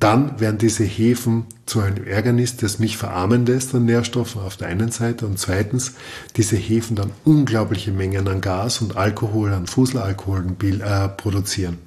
dann 0.00 0.38
werden 0.40 0.58
diese 0.58 0.84
Hefen 0.84 1.46
zu 1.66 1.80
einem 1.80 2.04
Ärgernis, 2.04 2.56
das 2.56 2.78
mich 2.78 2.96
verarmen 2.96 3.46
lässt 3.46 3.74
an 3.74 3.86
Nährstoffen 3.86 4.42
auf 4.42 4.56
der 4.56 4.68
einen 4.68 4.90
Seite 4.90 5.26
und 5.26 5.38
zweitens 5.38 5.92
diese 6.36 6.56
Hefen 6.56 6.96
dann 6.96 7.12
unglaubliche 7.24 7.92
Mengen 7.92 8.28
an 8.28 8.40
Gas 8.40 8.82
und 8.82 8.96
Alkohol, 8.96 9.52
an 9.52 9.66
Fuselalkoholen 9.66 10.56
äh, 10.60 11.08
produzieren. 11.08 11.78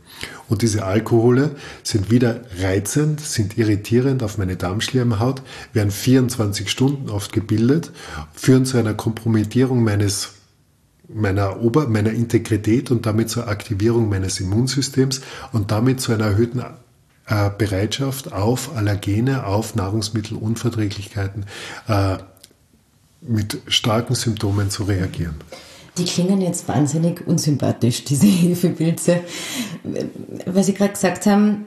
Und 0.49 0.61
diese 0.61 0.85
Alkohole 0.85 1.55
sind 1.83 2.09
wieder 2.09 2.41
reizend, 2.59 3.19
sind 3.19 3.57
irritierend 3.57 4.23
auf 4.23 4.37
meine 4.37 4.55
Darmschleimhaut, 4.55 5.41
werden 5.73 5.91
24 5.91 6.71
Stunden 6.71 7.09
oft 7.09 7.33
gebildet, 7.33 7.91
führen 8.33 8.65
zu 8.65 8.77
einer 8.77 8.93
Kompromittierung 8.93 9.83
meines 9.83 10.29
meiner 11.09 11.61
Ober, 11.61 11.87
meiner 11.87 12.11
Integrität 12.11 12.91
und 12.91 13.05
damit 13.05 13.29
zur 13.29 13.47
Aktivierung 13.47 14.09
meines 14.09 14.39
Immunsystems 14.41 15.21
und 15.53 15.71
damit 15.71 16.01
zu 16.01 16.11
einer 16.11 16.25
erhöhten 16.25 16.61
äh, 17.27 17.49
Bereitschaft 17.57 18.31
auf 18.31 18.75
Allergene, 18.75 19.45
auf 19.45 19.75
Nahrungsmittelunverträglichkeiten 19.75 21.45
äh, 21.87 22.17
mit 23.21 23.59
starken 23.67 24.15
Symptomen 24.15 24.69
zu 24.69 24.83
reagieren. 24.83 25.35
Die 25.97 26.05
klingen 26.05 26.41
jetzt 26.41 26.67
wahnsinnig 26.67 27.25
unsympathisch, 27.25 28.03
diese 28.03 28.27
Hefepilze. 28.27 29.21
Weil 30.45 30.63
Sie 30.63 30.73
gerade 30.73 30.93
gesagt 30.93 31.25
haben, 31.25 31.65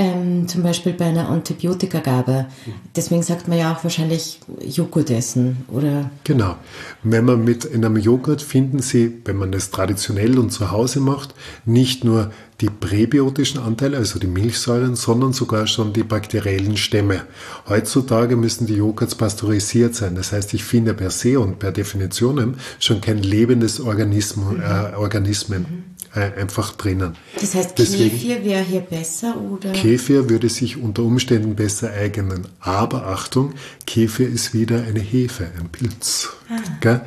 ähm, 0.00 0.46
zum 0.46 0.62
Beispiel 0.62 0.92
bei 0.92 1.06
einer 1.06 1.28
Antibiotikagabe. 1.28 2.46
Deswegen 2.94 3.22
sagt 3.24 3.48
man 3.48 3.58
ja 3.58 3.74
auch 3.74 3.82
wahrscheinlich 3.82 4.38
Joghurt 4.64 5.10
essen, 5.10 5.64
oder? 5.72 6.10
Genau. 6.22 6.54
Wenn 7.02 7.24
man 7.24 7.42
mit 7.42 7.72
einem 7.72 7.96
Joghurt 7.96 8.40
finden 8.40 8.78
Sie, 8.78 9.18
wenn 9.24 9.36
man 9.36 9.50
das 9.50 9.70
traditionell 9.70 10.38
und 10.38 10.50
zu 10.50 10.70
Hause 10.70 11.00
macht, 11.00 11.34
nicht 11.64 12.04
nur 12.04 12.30
die 12.60 12.70
präbiotischen 12.70 13.60
Anteile, 13.60 13.98
also 13.98 14.18
die 14.18 14.26
Milchsäuren, 14.26 14.96
sondern 14.96 15.32
sogar 15.32 15.66
schon 15.66 15.92
die 15.92 16.02
bakteriellen 16.02 16.76
Stämme. 16.76 17.22
Heutzutage 17.68 18.36
müssen 18.36 18.66
die 18.66 18.74
Joghurts 18.74 19.14
pasteurisiert 19.14 19.94
sein. 19.94 20.16
Das 20.16 20.32
heißt, 20.32 20.54
ich 20.54 20.64
finde 20.64 20.94
per 20.94 21.10
se 21.10 21.38
und 21.38 21.58
per 21.60 21.70
Definition 21.70 22.56
schon 22.80 23.00
kein 23.00 23.18
lebendes 23.18 23.80
Organismus, 23.80 24.54
mhm. 24.54 24.62
äh, 24.62 24.96
Organismen. 24.96 25.62
Mhm 25.62 25.98
einfach 26.18 26.72
drinnen. 26.72 27.16
Das 27.40 27.54
heißt, 27.54 27.76
Kefir 27.76 28.44
wäre 28.44 28.62
hier 28.62 28.80
besser 28.80 29.36
oder? 29.40 29.72
Kefir 29.72 30.28
würde 30.28 30.48
sich 30.48 30.76
unter 30.76 31.02
Umständen 31.02 31.54
besser 31.54 31.92
eignen. 31.92 32.48
Aber 32.60 33.06
Achtung, 33.06 33.52
Kefir 33.86 34.28
ist 34.28 34.54
wieder 34.54 34.82
eine 34.82 35.00
Hefe, 35.00 35.44
ein 35.58 35.68
Pilz. 35.68 36.30
Ah. 36.48 36.90
Mhm. 36.90 37.00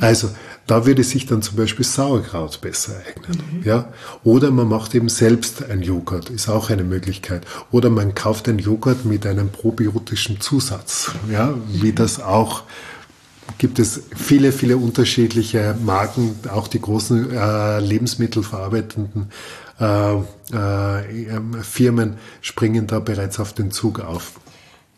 Also 0.00 0.30
da 0.66 0.84
würde 0.84 1.04
sich 1.04 1.26
dann 1.26 1.42
zum 1.42 1.56
Beispiel 1.56 1.84
Sauerkraut 1.84 2.60
besser 2.60 2.94
eignen. 3.06 3.38
Mhm. 3.38 3.62
Ja? 3.64 3.92
Oder 4.24 4.50
man 4.50 4.68
macht 4.68 4.94
eben 4.94 5.08
selbst 5.08 5.64
ein 5.68 5.82
Joghurt, 5.82 6.30
ist 6.30 6.48
auch 6.48 6.70
eine 6.70 6.84
Möglichkeit. 6.84 7.46
Oder 7.70 7.90
man 7.90 8.14
kauft 8.14 8.48
einen 8.48 8.58
Joghurt 8.58 9.04
mit 9.04 9.26
einem 9.26 9.50
probiotischen 9.50 10.40
Zusatz, 10.40 11.12
ja? 11.30 11.54
wie 11.68 11.92
das 11.92 12.20
auch 12.20 12.62
gibt 13.58 13.78
es 13.78 14.02
viele, 14.14 14.52
viele 14.52 14.76
unterschiedliche 14.76 15.76
Marken, 15.84 16.36
auch 16.52 16.68
die 16.68 16.80
großen 16.80 17.30
äh, 17.30 17.80
lebensmittelverarbeitenden 17.80 19.30
äh, 19.80 20.14
äh, 20.14 21.62
Firmen 21.62 22.16
springen 22.40 22.86
da 22.86 22.98
bereits 22.98 23.40
auf 23.40 23.52
den 23.52 23.70
Zug 23.70 24.00
auf. 24.00 24.32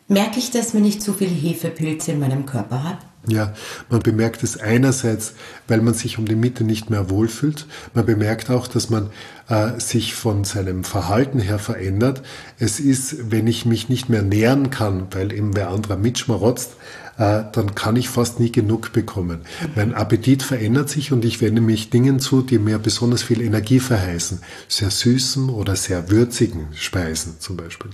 Merke 0.09 0.39
ich 0.39 0.51
das, 0.51 0.75
wenn 0.75 0.85
ich 0.85 1.01
zu 1.01 1.13
viel 1.13 1.29
Hefepilze 1.29 2.13
in 2.13 2.21
meinem 2.21 2.47
Körper 2.47 2.83
habe? 2.83 2.99
Ja, 3.27 3.53
man 3.91 4.01
bemerkt 4.01 4.43
es 4.43 4.57
einerseits, 4.57 5.35
weil 5.67 5.83
man 5.83 5.93
sich 5.93 6.19
um 6.19 6.27
die 6.27 6.37
Mitte 6.37 6.65
nicht 6.65 6.89
mehr 6.89 7.11
wohlfühlt. 7.11 7.67
Man 7.93 8.07
bemerkt 8.07 8.49
auch, 8.49 8.69
dass 8.69 8.91
man 8.91 9.11
äh, 9.49 9.79
sich 9.81 10.15
von 10.15 10.45
seinem 10.45 10.85
Verhalten 10.85 11.41
her 11.41 11.59
verändert. 11.59 12.23
Es 12.59 12.81
ist, 12.81 13.31
wenn 13.31 13.47
ich 13.47 13.67
mich 13.67 13.89
nicht 13.89 14.09
mehr 14.09 14.23
nähern 14.23 14.71
kann, 14.71 15.09
weil 15.11 15.33
eben 15.33 15.57
wer 15.57 15.71
anderer 15.71 15.97
mitschmarotzt, 15.97 16.77
äh, 17.19 17.43
dann 17.53 17.75
kann 17.75 17.97
ich 17.97 18.09
fast 18.09 18.41
nie 18.41 18.53
genug 18.53 18.93
bekommen. 18.93 19.41
Mein 19.75 19.95
Appetit 19.95 20.43
verändert 20.43 20.89
sich 20.89 21.13
und 21.13 21.25
ich 21.25 21.41
wende 21.41 21.61
mich 21.61 21.91
Dingen 21.91 22.21
zu, 22.21 22.43
die 22.43 22.59
mir 22.59 22.79
besonders 22.79 23.25
viel 23.25 23.43
Energie 23.43 23.81
verheißen. 23.81 24.41
Sehr 24.69 24.91
süßen 24.91 25.51
oder 25.51 25.77
sehr 25.77 26.11
würzigen 26.11 26.69
Speisen 26.75 27.41
zum 27.41 27.57
Beispiel. 27.57 27.91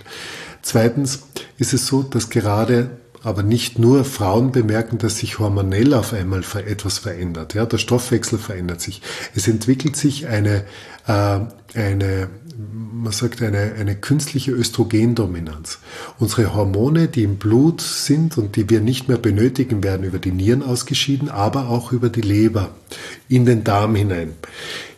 Zweitens 0.63 1.21
ist 1.59 1.73
es 1.73 1.87
so, 1.87 2.03
dass 2.03 2.31
gerade 2.31 2.91
aber 3.25 3.43
nicht 3.43 3.79
nur 3.79 4.05
Frauen 4.05 4.53
bemerken, 4.53 4.99
dass 4.99 5.19
sich 5.19 5.39
hormonell 5.39 5.95
auf 5.95 6.13
einmal 6.13 6.43
etwas 6.67 6.99
verändert. 6.99 7.55
Ja, 7.55 7.67
der 7.67 7.79
Stoffwechsel 7.79 8.39
verändert 8.39 8.81
sich. 8.81 9.03
Es 9.35 9.49
entwickelt 9.49 9.97
sich 9.97 10.27
eine, 10.27 10.65
äh, 11.07 11.41
eine 11.75 12.29
man 12.57 13.13
sagt, 13.13 13.43
eine, 13.43 13.75
eine 13.79 13.97
künstliche 13.97 14.53
Östrogendominanz. 14.53 15.79
Unsere 16.19 16.55
Hormone, 16.55 17.09
die 17.09 17.25
im 17.25 17.37
Blut 17.37 17.81
sind 17.81 18.39
und 18.39 18.57
die 18.57 18.71
wir 18.71 18.81
nicht 18.81 19.09
mehr 19.09 19.19
benötigen, 19.19 19.83
werden 19.83 20.07
über 20.07 20.19
die 20.19 20.31
Nieren 20.31 20.63
ausgeschieden, 20.63 21.29
aber 21.29 21.69
auch 21.69 21.93
über 21.93 22.09
die 22.09 22.21
Leber 22.21 22.71
in 23.29 23.45
den 23.45 23.65
Darm 23.65 23.95
hinein. 23.97 24.33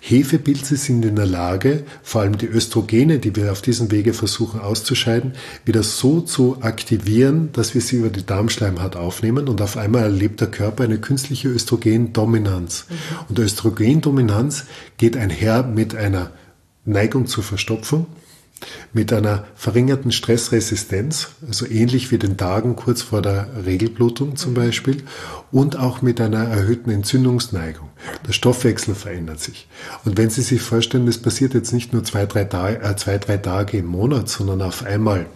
Hefepilze 0.09 0.77
sind 0.77 1.05
in 1.05 1.17
der 1.17 1.27
Lage, 1.27 1.83
vor 2.05 2.21
allem 2.21 2.39
die 2.39 2.47
Östrogene, 2.47 3.19
die 3.19 3.35
wir 3.35 3.51
auf 3.51 3.61
diesem 3.61 3.91
Wege 3.91 4.15
versuchen 4.15 4.61
auszuscheiden, 4.61 5.33
wieder 5.65 5.83
so 5.83 6.21
zu 6.21 6.59
aktivieren, 6.61 7.51
dass 7.53 7.75
wir 7.75 7.81
sie 7.81 7.97
über 7.97 8.11
die 8.11 8.25
Darmschleimhaut 8.25 8.95
aufnehmen 8.95 9.49
und 9.49 9.61
auf 9.61 9.77
einmal 9.77 10.05
erlebt 10.05 10.41
der 10.41 10.49
Körper 10.49 10.85
eine 10.85 10.99
künstliche 10.99 11.49
Östrogendominanz. 11.49 12.87
Mhm. 12.89 12.95
Und 13.31 13.39
Östrogendominanz 13.41 14.67
geht 14.97 15.17
einher 15.17 15.65
mit 15.65 15.97
einer 15.97 16.31
Neigung 16.85 17.27
zur 17.27 17.43
Verstopfung, 17.43 18.07
mit 18.93 19.13
einer 19.13 19.45
verringerten 19.55 20.13
Stressresistenz, 20.13 21.29
also 21.47 21.67
ähnlich 21.67 22.11
wie 22.11 22.19
den 22.19 22.37
Tagen 22.37 22.77
kurz 22.77 23.03
vor 23.03 23.23
der 23.23 23.49
Regelblutung 23.67 24.37
zum 24.37 24.55
Beispiel, 24.55 25.03
und 25.53 25.79
auch 25.79 26.03
mit 26.03 26.21
einer 26.21 26.45
erhöhten 26.45 26.91
Entzündungsneigung. 26.91 27.89
Der 28.27 28.33
Stoffwechsel 28.33 28.95
verändert 28.95 29.41
sich. 29.41 29.69
Und 30.05 30.17
wenn 30.17 30.31
Sie 30.31 30.43
sich 30.43 30.63
vorstellen, 30.63 31.07
das 31.07 31.19
passiert 31.19 31.55
jetzt 31.55 31.73
nicht 31.73 31.93
nur 31.93 32.05
zwei, 32.05 32.27
drei, 32.27 32.45
Tage, 32.45 32.83
äh, 32.83 32.97
zwei, 32.97 33.19
drei 33.19 33.37
Tage 33.37 33.79
im 33.79 33.87
Monat, 33.87 34.29
sondern 34.29 34.63
auf 34.63 34.85
einmal 34.85 35.27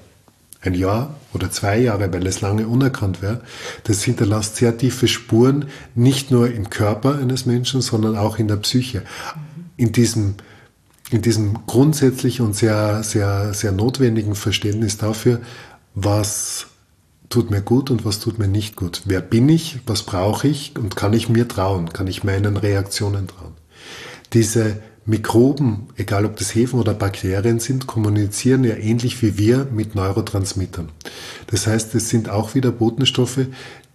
ein 0.63 0.75
Jahr 0.75 1.15
oder 1.33 1.51
zwei 1.51 1.79
Jahre, 1.79 2.13
weil 2.13 2.27
es 2.27 2.41
lange 2.41 2.67
unerkannt 2.67 3.23
wäre, 3.23 3.41
das 3.85 4.03
hinterlässt 4.03 4.57
sehr 4.57 4.77
tiefe 4.77 5.09
Spuren, 5.09 5.67
nicht 5.95 6.31
nur 6.31 6.51
im 6.51 6.69
Körper 6.69 7.19
eines 7.19 7.47
Menschen, 7.47 7.81
sondern 7.81 8.17
auch 8.17 8.39
in 8.39 8.49
der 8.49 8.57
Psyche. 8.57 9.03
In 9.77 9.93
diesem 9.93 10.35
in 11.11 11.23
diesem 11.23 11.67
grundsätzlichen 11.67 12.47
und 12.47 12.55
sehr, 12.55 13.03
sehr, 13.03 13.53
sehr 13.55 13.73
notwendigen 13.73 14.35
Verständnis 14.35 14.97
dafür, 14.97 15.41
was 15.95 16.67
tut 17.29 17.51
mir 17.51 17.63
gut 17.63 17.91
und 17.91 18.05
was 18.05 18.19
tut 18.21 18.39
mir 18.39 18.49
nicht 18.49 18.77
gut. 18.77 19.03
Wer 19.05 19.21
bin 19.21 19.49
ich, 19.49 19.81
was 19.87 20.03
brauche 20.03 20.49
ich 20.49 20.75
und 20.77 20.97
kann 20.97 21.13
ich 21.13 21.29
mir 21.29 21.49
trauen, 21.49 21.93
kann 21.93 22.07
ich 22.07 22.25
meinen 22.25 22.57
Reaktionen 22.57 23.29
trauen. 23.29 23.55
Diese 24.33 24.81
Mikroben, 25.07 25.89
egal 25.97 26.25
ob 26.25 26.37
das 26.37 26.55
Hefen 26.55 26.79
oder 26.79 26.95
Bakterien 26.95 27.59
sind, 27.59 27.87
kommunizieren 27.87 28.65
ja 28.65 28.75
ähnlich 28.75 29.23
wie 29.23 29.39
wir 29.39 29.67
mit 29.73 29.95
Neurotransmittern. 29.95 30.91
Das 31.49 31.67
heißt, 31.67 31.95
es 31.95 32.09
sind 32.09 32.29
auch 32.29 32.55
wieder 32.55 32.71
Botenstoffe, 32.71 33.47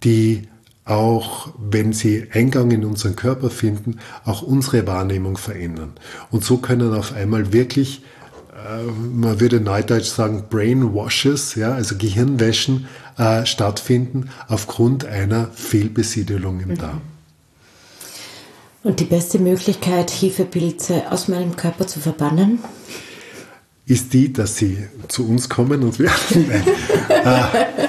die 0.02 0.48
auch 0.86 1.48
wenn 1.58 1.92
sie 1.92 2.28
Eingang 2.32 2.70
in 2.70 2.84
unseren 2.84 3.16
Körper 3.16 3.50
finden, 3.50 3.98
auch 4.24 4.42
unsere 4.42 4.86
Wahrnehmung 4.86 5.36
verändern. 5.36 5.92
Und 6.30 6.44
so 6.44 6.58
können 6.58 6.94
auf 6.94 7.12
einmal 7.12 7.52
wirklich, 7.52 8.02
äh, 8.52 8.84
man 8.84 9.40
würde 9.40 9.60
neudeutsch 9.60 10.06
sagen, 10.06 10.44
Brainwashes, 10.48 11.56
ja, 11.56 11.72
also 11.72 11.96
Gehirnwäschen 11.98 12.86
äh, 13.18 13.44
stattfinden 13.44 14.30
aufgrund 14.46 15.04
einer 15.04 15.50
Fehlbesiedelung 15.52 16.60
im 16.60 16.68
mhm. 16.70 16.78
Darm. 16.78 17.00
Und 18.84 19.00
die 19.00 19.04
beste 19.04 19.40
Möglichkeit, 19.40 20.10
Hefepilze 20.10 21.10
aus 21.10 21.26
meinem 21.26 21.56
Körper 21.56 21.88
zu 21.88 21.98
verbannen? 21.98 22.60
Ist 23.86 24.14
die, 24.14 24.32
dass 24.32 24.56
sie 24.56 24.86
zu 25.08 25.28
uns 25.28 25.48
kommen 25.48 25.82
und 25.82 25.98
wir. 25.98 26.10
äh, 27.08 27.86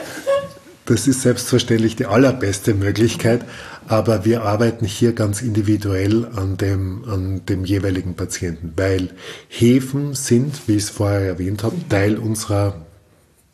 das 0.87 1.05
ist 1.07 1.21
selbstverständlich 1.21 1.95
die 1.97 2.05
allerbeste 2.05 2.73
Möglichkeit, 2.73 3.45
aber 3.87 4.25
wir 4.25 4.43
arbeiten 4.43 4.85
hier 4.85 5.13
ganz 5.13 5.41
individuell 5.41 6.27
an 6.35 6.57
dem, 6.57 7.03
an 7.07 7.45
dem 7.45 7.65
jeweiligen 7.65 8.15
Patienten, 8.15 8.73
weil 8.75 9.09
Hefen 9.49 10.13
sind, 10.13 10.67
wie 10.67 10.77
ich 10.77 10.83
es 10.83 10.89
vorher 10.89 11.21
erwähnt 11.21 11.63
habe, 11.63 11.75
Teil 11.89 12.17
unserer 12.17 12.86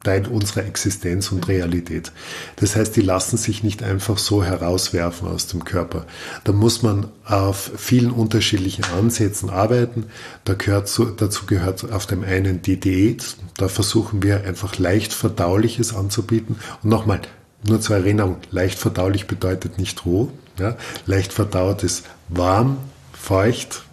Teil 0.04 0.28
unserer 0.28 0.66
Existenz 0.66 1.32
und 1.32 1.48
Realität. 1.48 2.12
Das 2.58 2.76
heißt, 2.76 2.96
die 2.96 3.02
lassen 3.02 3.38
sich 3.38 3.64
nicht 3.64 3.84
einfach 3.84 4.18
so 4.18 4.44
herauswerfen 4.44 5.28
aus 5.28 5.48
dem 5.48 5.64
Körper. 5.64 6.06
Da 6.44 6.52
muss 6.52 6.84
man 6.84 7.08
auf 7.26 7.72
vielen 7.78 8.12
unterschiedlichen 8.12 8.86
Ansätzen 8.98 9.50
arbeiten. 9.50 10.06
Da 10.44 10.54
gehört 10.54 10.90
zu, 10.90 11.06
dazu 11.06 11.46
gehört 11.46 11.92
auf 11.92 12.06
dem 12.06 12.24
einen 12.24 12.62
die 12.62 12.80
Diät. 12.80 13.38
Da 13.58 13.70
versuchen 13.70 14.22
wir 14.22 14.44
einfach 14.44 14.78
leicht 14.78 15.14
verdauliches 15.14 15.96
anzubieten. 15.96 16.58
Und 16.84 16.90
nochmal, 16.90 17.22
nur 17.66 17.80
zur 17.80 17.96
Erinnerung, 17.96 18.38
leicht 18.52 18.78
verdaulich 18.78 19.26
bedeutet 19.28 19.80
nicht 19.80 20.06
roh. 20.06 20.30
Ja? 20.60 20.76
Leicht 21.06 21.32
verdaut 21.32 21.84
ist 21.84 22.04
warm, 22.28 22.78
feucht, 23.14 23.84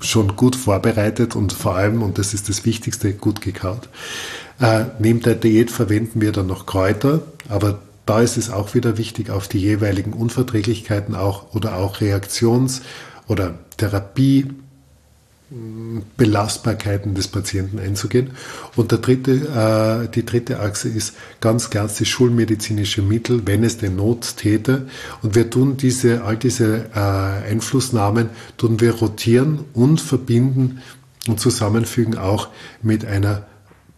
schon 0.00 0.36
gut 0.36 0.56
vorbereitet 0.56 1.34
und 1.36 1.52
vor 1.52 1.74
allem, 1.74 2.02
und 2.02 2.18
das 2.18 2.34
ist 2.34 2.48
das 2.48 2.64
Wichtigste, 2.64 3.12
gut 3.14 3.40
gekaut. 3.40 3.88
Äh, 4.60 4.84
neben 4.98 5.20
der 5.20 5.34
Diät 5.34 5.70
verwenden 5.70 6.20
wir 6.20 6.32
dann 6.32 6.46
noch 6.46 6.66
Kräuter, 6.66 7.22
aber 7.48 7.80
da 8.06 8.20
ist 8.20 8.36
es 8.36 8.50
auch 8.50 8.74
wieder 8.74 8.98
wichtig, 8.98 9.30
auf 9.30 9.48
die 9.48 9.58
jeweiligen 9.58 10.12
Unverträglichkeiten 10.12 11.14
auch 11.14 11.54
oder 11.54 11.76
auch 11.76 12.00
Reaktions- 12.00 12.82
oder 13.26 13.58
Therapie 13.76 14.46
Belastbarkeiten 16.16 17.14
des 17.14 17.28
Patienten 17.28 17.78
einzugehen. 17.78 18.32
Und 18.74 18.90
der 18.90 18.98
dritte, 18.98 20.06
äh, 20.06 20.12
die 20.12 20.26
dritte 20.26 20.58
Achse 20.58 20.88
ist 20.88 21.14
ganz 21.40 21.70
die 21.70 22.04
schulmedizinische 22.04 23.00
Mittel, 23.00 23.42
wenn 23.46 23.62
es 23.62 23.78
denn 23.78 23.94
Not 23.94 24.38
täte. 24.38 24.88
Und 25.22 25.36
wir 25.36 25.48
tun 25.48 25.76
diese, 25.76 26.24
all 26.24 26.36
diese 26.36 26.86
äh, 26.92 26.98
Einflussnahmen, 26.98 28.30
tun 28.56 28.80
wir 28.80 28.94
rotieren 28.94 29.60
und 29.72 30.00
verbinden 30.00 30.82
und 31.28 31.38
zusammenfügen 31.38 32.18
auch 32.18 32.48
mit 32.82 33.04
einer 33.04 33.46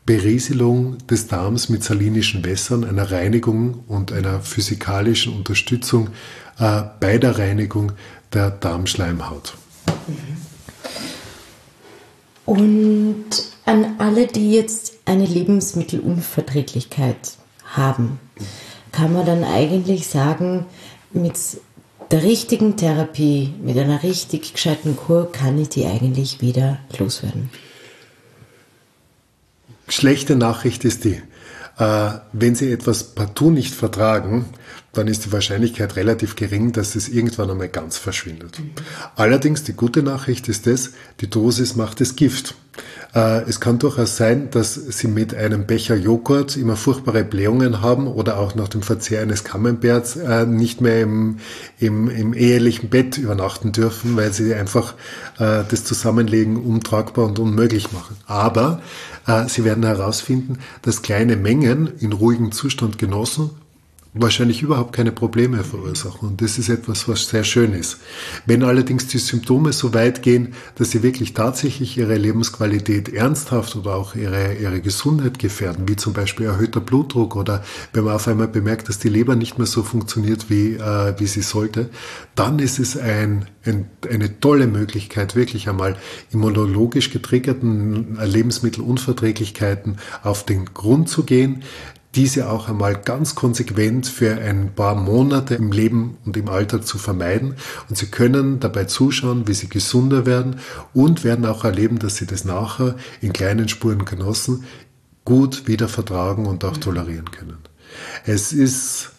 Berieselung 0.09 0.97
des 1.07 1.27
Darms 1.27 1.69
mit 1.69 1.85
salinischen 1.85 2.43
Wässern, 2.43 2.83
einer 2.83 3.11
Reinigung 3.11 3.85
und 3.89 4.11
einer 4.11 4.41
physikalischen 4.41 5.37
Unterstützung 5.37 6.09
äh, 6.59 6.81
bei 6.99 7.19
der 7.19 7.37
Reinigung 7.37 7.93
der 8.33 8.51
Darmschleimhaut. 8.51 9.53
Und 12.47 13.27
an 13.67 13.97
alle, 13.99 14.27
die 14.27 14.51
jetzt 14.51 14.95
eine 15.05 15.27
Lebensmittelunverträglichkeit 15.27 17.37
haben, 17.67 18.19
kann 18.93 19.13
man 19.13 19.27
dann 19.27 19.45
eigentlich 19.45 20.07
sagen, 20.07 20.65
mit 21.13 21.37
der 22.11 22.23
richtigen 22.23 22.79
Therapie, 22.79 23.53
mit 23.63 23.77
einer 23.77 24.03
richtig 24.03 24.55
gescheiten 24.55 24.97
Kur, 24.97 25.31
kann 25.31 25.59
ich 25.59 25.69
die 25.69 25.85
eigentlich 25.85 26.41
wieder 26.41 26.79
loswerden 26.99 27.51
schlechte 29.89 30.37
Nachricht 30.37 30.85
ist 30.85 31.05
die, 31.05 31.23
äh, 31.79 32.11
wenn 32.33 32.55
Sie 32.55 32.73
etwas 32.73 33.15
partout 33.15 33.51
nicht 33.51 33.75
vertragen, 33.75 34.47
dann 34.99 35.07
ist 35.07 35.25
die 35.25 35.33
Wahrscheinlichkeit 35.33 35.95
relativ 35.95 36.35
gering, 36.35 36.73
dass 36.73 36.97
es 36.97 37.09
irgendwann 37.09 37.51
einmal 37.51 37.69
ganz 37.69 37.97
verschwindet. 37.99 38.61
Allerdings 39.15 39.63
die 39.63 39.75
gute 39.75 40.03
Nachricht 40.03 40.49
ist 40.49 40.67
das, 40.67 40.91
die 41.21 41.31
Dosis 41.31 41.77
macht 41.77 42.01
das 42.01 42.17
Gift. 42.17 42.57
Äh, 43.15 43.43
es 43.49 43.61
kann 43.61 43.79
durchaus 43.79 44.17
sein, 44.17 44.51
dass 44.51 44.75
Sie 44.75 45.07
mit 45.07 45.35
einem 45.35 45.67
Becher 45.67 45.95
Joghurt 45.95 46.57
immer 46.57 46.75
furchtbare 46.75 47.23
Blähungen 47.23 47.81
haben 47.81 48.09
oder 48.09 48.39
auch 48.39 48.57
nach 48.57 48.69
dem 48.69 48.83
Verzehr 48.83 49.23
eines 49.23 49.45
Camemberts 49.45 50.17
äh, 50.17 50.47
nicht 50.47 50.81
mehr 50.81 51.01
im, 51.01 51.39
im, 51.79 52.11
im 52.11 52.35
ehelichen 52.35 52.89
Bett 52.89 53.19
übernachten 53.19 53.71
dürfen, 53.71 54.17
weil 54.17 54.33
Sie 54.33 54.53
einfach 54.53 54.95
äh, 55.39 55.63
das 55.69 55.85
Zusammenlegen 55.85 56.57
untragbar 56.57 57.25
und 57.25 57.39
unmöglich 57.39 57.93
machen. 57.93 58.17
Aber 58.27 58.83
Sie 59.49 59.63
werden 59.63 59.85
herausfinden, 59.85 60.59
dass 60.81 61.03
kleine 61.03 61.37
Mengen 61.37 61.93
in 61.99 62.15
ruhigem 62.15 62.51
Zustand 62.51 62.97
genossen 62.97 63.51
wahrscheinlich 64.15 64.63
überhaupt 64.63 64.95
keine 64.95 65.13
Probleme 65.13 65.63
verursachen. 65.63 66.31
Und 66.31 66.43
das 66.43 66.59
ist 66.59 66.69
etwas, 66.69 67.09
was 67.09 67.29
sehr 67.29 67.45
schön 67.45 67.75
ist. 67.75 67.99
Wenn 68.47 68.63
allerdings 68.63 69.07
die 69.07 69.19
Symptome 69.19 69.73
so 69.73 69.93
weit 69.95 70.23
gehen, 70.23 70.55
dass 70.77 70.91
sie 70.91 71.03
wirklich 71.03 71.35
tatsächlich 71.35 71.99
ihre 71.99 72.17
Lebensqualität 72.17 73.11
ernsthaft 73.11 73.77
oder 73.77 73.95
auch 73.95 74.15
ihre, 74.15 74.55
ihre 74.55 74.81
Gesundheit 74.81 75.39
gefährden, 75.39 75.89
wie 75.89 75.97
zum 75.97 76.15
Beispiel 76.15 76.47
erhöhter 76.47 76.81
Blutdruck 76.81 77.37
oder 77.37 77.63
wenn 77.93 78.05
man 78.05 78.15
auf 78.15 78.27
einmal 78.29 78.49
bemerkt, 78.49 78.89
dass 78.89 78.99
die 78.99 79.11
Leber 79.11 79.37
nicht 79.37 79.59
mehr 79.59 79.67
so 79.67 79.83
funktioniert, 79.83 80.49
wie, 80.49 80.75
äh, 80.75 81.15
wie 81.19 81.27
sie 81.27 81.43
sollte, 81.43 81.91
dann 82.35 82.59
ist 82.59 82.79
es 82.79 82.97
ein, 82.97 83.47
ein, 83.65 83.91
eine 84.11 84.41
tolle 84.41 84.67
Möglichkeit, 84.67 85.37
wirklich 85.37 85.69
einmal 85.69 85.97
immunologisch 86.33 87.11
getriggerten 87.11 88.19
Lebensmittelunverträglichkeiten 88.23 89.99
auf 90.23 90.45
den 90.45 90.67
Grund 90.73 91.09
zu 91.09 91.25
gehen, 91.25 91.63
diese 92.15 92.51
auch 92.51 92.69
einmal 92.69 92.97
ganz 92.97 93.35
konsequent 93.35 94.07
für 94.07 94.35
ein 94.37 94.75
paar 94.75 94.95
Monate 94.95 95.55
im 95.55 95.73
Leben 95.73 96.17
und 96.25 96.37
im 96.37 96.49
Alltag 96.49 96.87
zu 96.87 96.99
vermeiden. 96.99 97.57
Und 97.89 97.99
Sie 97.99 98.07
können 98.07 98.61
dabei 98.61 98.85
zuschauen, 98.85 99.47
wie 99.47 99.55
Sie 99.55 99.69
gesunder 99.69 100.25
werden 100.25 100.57
und 100.95 101.23
werden 101.23 101.45
auch 101.45 101.65
erleben, 101.65 101.99
dass 101.99 102.17
Sie 102.17 102.27
das 102.27 102.45
nachher 102.45 102.97
in 103.21 103.33
kleinen 103.33 103.69
Spuren 103.69 104.05
genossen 104.05 104.65
gut 105.25 105.69
wieder 105.69 105.89
vertragen 105.89 106.47
und 106.47 106.65
auch 106.65 106.79
tolerieren 106.79 107.31
können. 107.31 107.59
Es 108.25 108.53
ist 108.53 109.11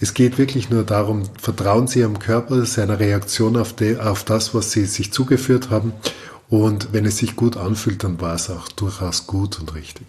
es 0.00 0.12
geht 0.12 0.36
wirklich 0.36 0.68
nur 0.68 0.84
darum, 0.84 1.22
vertrauen 1.40 1.86
Sie 1.86 2.00
Ihrem 2.00 2.18
Körper, 2.18 2.66
seiner 2.66 3.00
Reaktion 3.00 3.56
auf, 3.56 3.72
die, 3.72 3.96
auf 3.96 4.22
das, 4.24 4.54
was 4.54 4.70
Sie 4.70 4.84
sich 4.84 5.12
zugeführt 5.12 5.70
haben. 5.70 5.94
Und 6.50 6.92
wenn 6.92 7.06
es 7.06 7.16
sich 7.16 7.36
gut 7.36 7.56
anfühlt, 7.56 8.04
dann 8.04 8.20
war 8.20 8.34
es 8.34 8.50
auch 8.50 8.68
durchaus 8.68 9.26
gut 9.26 9.58
und 9.60 9.74
richtig. 9.74 10.06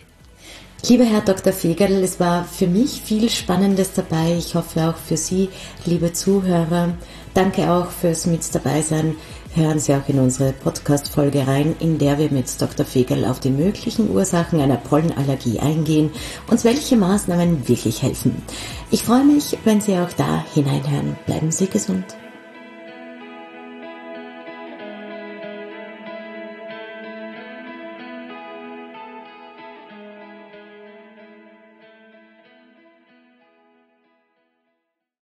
Lieber 0.84 1.06
Herr 1.06 1.22
Dr. 1.22 1.52
Fegerl, 1.52 2.04
es 2.04 2.20
war 2.20 2.44
für 2.44 2.68
mich 2.68 3.02
viel 3.02 3.30
Spannendes 3.30 3.94
dabei. 3.94 4.36
Ich 4.38 4.54
hoffe 4.54 4.90
auch 4.90 4.98
für 4.98 5.18
Sie, 5.18 5.50
liebe 5.86 6.14
Zuhörer. 6.14 6.94
Danke 7.34 7.72
auch 7.72 7.90
fürs 7.90 8.28
Mit 8.28 8.54
dabei 8.54 8.82
sein. 8.82 9.16
hören 9.56 9.80
Sie 9.80 9.96
auch 9.96 10.08
in 10.08 10.20
unsere 10.20 10.52
Podcast-Folge 10.54 11.48
rein, 11.48 11.76
in 11.80 11.98
der 11.98 12.20
wir 12.20 12.30
mit 12.30 12.62
Dr. 12.62 12.86
Fegel 12.86 13.26
auf 13.26 13.40
die 13.40 13.50
möglichen 13.50 14.12
Ursachen 14.12 14.60
einer 14.60 14.78
Pollenallergie 14.78 15.60
eingehen 15.60 16.12
und 16.52 16.64
welche 16.64 16.98
Maßnahmen 16.98 17.68
wirklich 17.68 18.04
helfen. 18.04 18.44
Ich 18.92 19.04
freue 19.04 19.24
mich, 19.24 19.58
wenn 19.64 19.82
Sie 19.82 19.98
auch 19.98 20.12
da 20.14 20.46
hineinhören. 20.54 21.16
Bleiben 21.26 21.52
Sie 21.52 21.68
gesund. 21.68 22.06